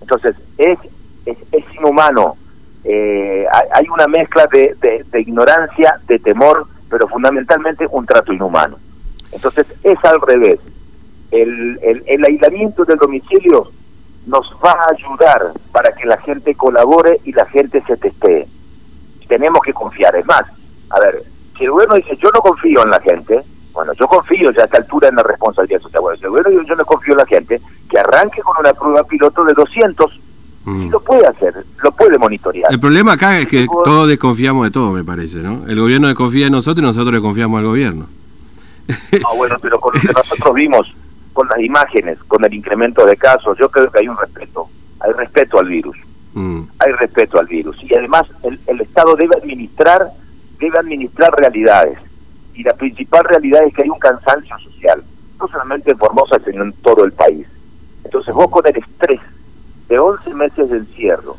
Entonces, 0.00 0.36
es, 0.58 0.78
es, 1.26 1.38
es 1.52 1.64
inhumano. 1.78 2.36
Eh, 2.84 3.46
hay, 3.72 3.86
una 3.88 4.06
mezcla 4.06 4.46
de, 4.52 4.76
de, 5.10 5.20
ignorancia, 5.20 5.98
de 6.06 6.18
temor, 6.18 6.66
pero 6.90 7.08
fundamentalmente 7.08 7.86
un 7.90 8.04
trato 8.04 8.32
inhumano. 8.32 8.78
Entonces, 9.32 9.66
es 9.82 9.98
al 10.04 10.20
revés. 10.20 10.60
El, 11.30 11.78
el, 12.06 12.24
aislamiento 12.24 12.84
del 12.84 12.98
domicilio 12.98 13.70
nos 14.26 14.46
va 14.64 14.72
a 14.72 14.92
ayudar 14.92 15.52
para 15.72 15.92
que 15.92 16.06
la 16.06 16.18
gente 16.18 16.54
colabore 16.54 17.20
y 17.24 17.32
la 17.32 17.46
gente 17.46 17.82
se 17.86 17.96
testee. 17.96 18.46
Tenemos 19.28 19.60
que 19.62 19.72
confiar. 19.72 20.14
Es 20.16 20.26
más, 20.26 20.44
a 20.90 21.00
ver, 21.00 21.22
si 21.56 21.64
el 21.64 21.70
gobierno 21.70 21.96
dice 21.96 22.16
yo 22.16 22.30
no 22.32 22.40
confío 22.40 22.84
en 22.84 22.90
la 22.90 23.00
gente, 23.00 23.42
bueno, 23.74 23.92
yo 23.94 24.06
confío 24.06 24.50
ya 24.52 24.62
a 24.62 24.64
esta 24.64 24.78
altura 24.78 25.08
en 25.08 25.16
la 25.16 25.24
responsabilidad 25.24 25.80
social. 25.80 26.00
Bueno, 26.30 26.48
dice 26.48 26.62
yo 26.66 26.76
no 26.76 26.84
confío 26.84 27.14
en 27.14 27.18
la 27.18 27.26
gente, 27.26 27.60
que 27.90 27.98
arranque 27.98 28.40
con 28.40 28.54
una 28.60 28.72
prueba 28.72 29.02
piloto 29.04 29.44
de 29.44 29.52
200 29.52 30.20
mm. 30.64 30.90
lo 30.90 31.00
puede 31.00 31.26
hacer, 31.26 31.66
lo 31.82 31.92
puede 31.92 32.16
monitorear. 32.16 32.72
El 32.72 32.78
problema 32.78 33.14
acá 33.14 33.38
es 33.40 33.48
que 33.48 33.66
todos 33.84 34.08
desconfiamos 34.08 34.64
de 34.64 34.70
todo, 34.70 34.92
me 34.92 35.04
parece, 35.04 35.38
¿no? 35.38 35.66
El 35.66 35.80
gobierno 35.80 36.06
desconfía 36.06 36.44
de 36.44 36.50
nosotros 36.50 36.84
y 36.84 36.86
nosotros 36.86 37.12
desconfiamos 37.12 37.58
al 37.58 37.64
gobierno. 37.64 38.06
Ah, 38.88 39.34
bueno, 39.36 39.56
pero 39.60 39.80
con 39.80 39.92
lo 39.94 40.00
que 40.00 40.06
nosotros 40.14 40.54
vimos, 40.54 40.94
con 41.32 41.48
las 41.48 41.58
imágenes, 41.58 42.18
con 42.28 42.44
el 42.44 42.54
incremento 42.54 43.04
de 43.04 43.16
casos, 43.16 43.58
yo 43.58 43.68
creo 43.68 43.90
que 43.90 43.98
hay 44.00 44.08
un 44.08 44.16
respeto, 44.16 44.68
hay 45.00 45.12
respeto 45.12 45.58
al 45.58 45.66
virus, 45.66 45.96
mm. 46.34 46.60
hay 46.78 46.92
respeto 46.92 47.40
al 47.40 47.46
virus. 47.46 47.76
Y 47.82 47.92
además 47.94 48.28
el, 48.44 48.60
el 48.68 48.80
Estado 48.80 49.16
debe 49.16 49.36
administrar 49.36 50.06
debe 50.60 50.78
administrar 50.78 51.32
realidades. 51.36 51.98
Y 52.54 52.62
la 52.62 52.74
principal 52.74 53.24
realidad 53.24 53.64
es 53.64 53.74
que 53.74 53.82
hay 53.82 53.88
un 53.88 53.98
cansancio 53.98 54.56
social, 54.58 55.02
no 55.38 55.48
solamente 55.48 55.90
en 55.90 55.98
Formosa, 55.98 56.36
sino 56.44 56.64
en 56.64 56.72
todo 56.74 57.04
el 57.04 57.12
país. 57.12 57.46
Entonces 58.04 58.34
vos 58.34 58.50
con 58.50 58.66
el 58.66 58.76
estrés 58.76 59.20
de 59.88 59.98
11 59.98 60.34
meses 60.34 60.70
de 60.70 60.78
encierro, 60.78 61.36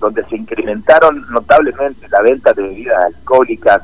donde 0.00 0.24
se 0.26 0.36
incrementaron 0.36 1.24
notablemente 1.30 2.08
la 2.08 2.22
venta 2.22 2.52
de 2.52 2.62
bebidas 2.62 3.04
alcohólicas, 3.04 3.82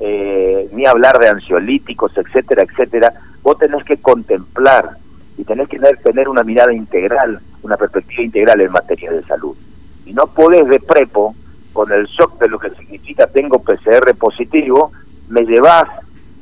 eh, 0.00 0.68
ni 0.72 0.86
hablar 0.86 1.18
de 1.18 1.28
ansiolíticos, 1.28 2.12
etcétera, 2.16 2.62
etcétera, 2.62 3.12
vos 3.42 3.58
tenés 3.58 3.84
que 3.84 3.98
contemplar 3.98 4.96
y 5.36 5.44
tenés 5.44 5.68
que 5.68 5.78
tener, 5.78 6.28
una 6.28 6.42
mirada 6.42 6.72
integral, 6.72 7.40
una 7.62 7.76
perspectiva 7.76 8.22
integral 8.22 8.60
en 8.60 8.72
materia 8.72 9.12
de 9.12 9.22
salud. 9.22 9.56
Y 10.04 10.12
no 10.12 10.26
podés 10.26 10.68
de 10.68 10.80
prepo 10.80 11.34
con 11.72 11.90
el 11.92 12.06
shock 12.06 12.38
de 12.40 12.48
lo 12.48 12.58
que 12.58 12.70
significa 12.70 13.26
tengo 13.26 13.60
PCR 13.60 14.14
positivo, 14.16 14.92
me 15.28 15.42
llevas, 15.42 15.88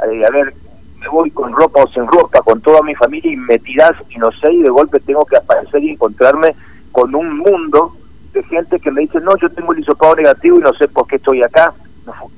a 0.02 0.30
ver, 0.30 0.54
me 0.98 1.08
voy 1.08 1.30
con 1.30 1.52
ropa 1.52 1.82
o 1.82 1.88
sin 1.88 2.06
ropa, 2.06 2.40
con 2.42 2.60
toda 2.60 2.82
mi 2.82 2.94
familia 2.94 3.32
y 3.32 3.36
me 3.36 3.58
tirás 3.58 3.92
y 4.10 4.18
no 4.18 4.30
sé, 4.32 4.52
y 4.52 4.62
de 4.62 4.68
golpe 4.68 5.00
tengo 5.00 5.24
que 5.24 5.36
aparecer 5.36 5.82
y 5.82 5.90
encontrarme 5.90 6.54
con 6.92 7.14
un 7.14 7.38
mundo 7.38 7.96
de 8.32 8.42
gente 8.44 8.78
que 8.78 8.90
me 8.90 9.02
dice, 9.02 9.20
no, 9.20 9.36
yo 9.36 9.48
tengo 9.50 9.72
el 9.72 9.80
hisopado 9.80 10.16
negativo 10.16 10.58
y 10.58 10.62
no 10.62 10.72
sé 10.74 10.88
por 10.88 11.06
qué 11.06 11.16
estoy 11.16 11.42
acá. 11.42 11.72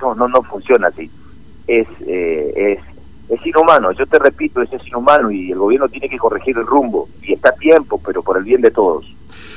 No, 0.01 0.15
no, 0.15 0.29
no 0.29 0.43
funciona 0.43 0.89
así. 0.89 1.11
Es, 1.67 1.87
eh, 2.07 2.79
es, 3.29 3.39
es 3.41 3.47
inhumano, 3.47 3.93
yo 3.93 4.07
te 4.07 4.19
repito, 4.19 4.61
es, 4.63 4.73
es 4.73 4.87
inhumano 4.87 5.31
y 5.31 5.53
el 5.53 5.59
gobierno 5.59 5.89
tiene 5.89 6.09
que 6.09 6.19
corregir 6.19 6.57
el 6.57 6.67
rumbo. 6.67 7.09
Y 7.23 7.35
está 7.35 7.51
a 7.51 7.55
tiempo, 7.55 8.01
pero 8.05 8.23
por 8.23 8.37
el 8.37 8.45
bien 8.45 8.61
de 8.61 8.71
todos. 8.71 9.07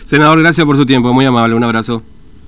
Senador, 0.03 0.39
gracias 0.39 0.65
por 0.65 0.75
su 0.75 0.85
tiempo, 0.85 1.13
muy 1.13 1.25
amable, 1.25 1.55
un 1.55 1.63
abrazo. 1.63 2.01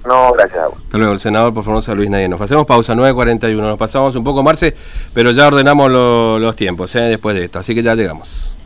No, 0.07 0.31
gracias 0.31 0.63
a 0.63 0.67
vos. 0.67 0.77
Hasta 0.83 0.97
luego, 0.97 1.13
el 1.13 1.19
senador 1.19 1.53
por 1.53 1.65
Formosa 1.65 1.93
Luis 1.93 2.09
Nadie. 2.09 2.29
Hacemos 2.39 2.65
pausa, 2.65 2.95
9.41. 2.95 3.55
Nos 3.55 3.77
pasamos 3.77 4.15
un 4.15 4.23
poco, 4.23 4.41
Marce, 4.41 4.73
pero 5.13 5.31
ya 5.31 5.47
ordenamos 5.47 5.91
los 5.91 6.55
tiempos 6.55 6.95
¿eh? 6.95 7.01
después 7.01 7.35
de 7.35 7.43
esto, 7.43 7.59
así 7.59 7.75
que 7.75 7.83
ya 7.83 7.93
llegamos. 7.93 8.56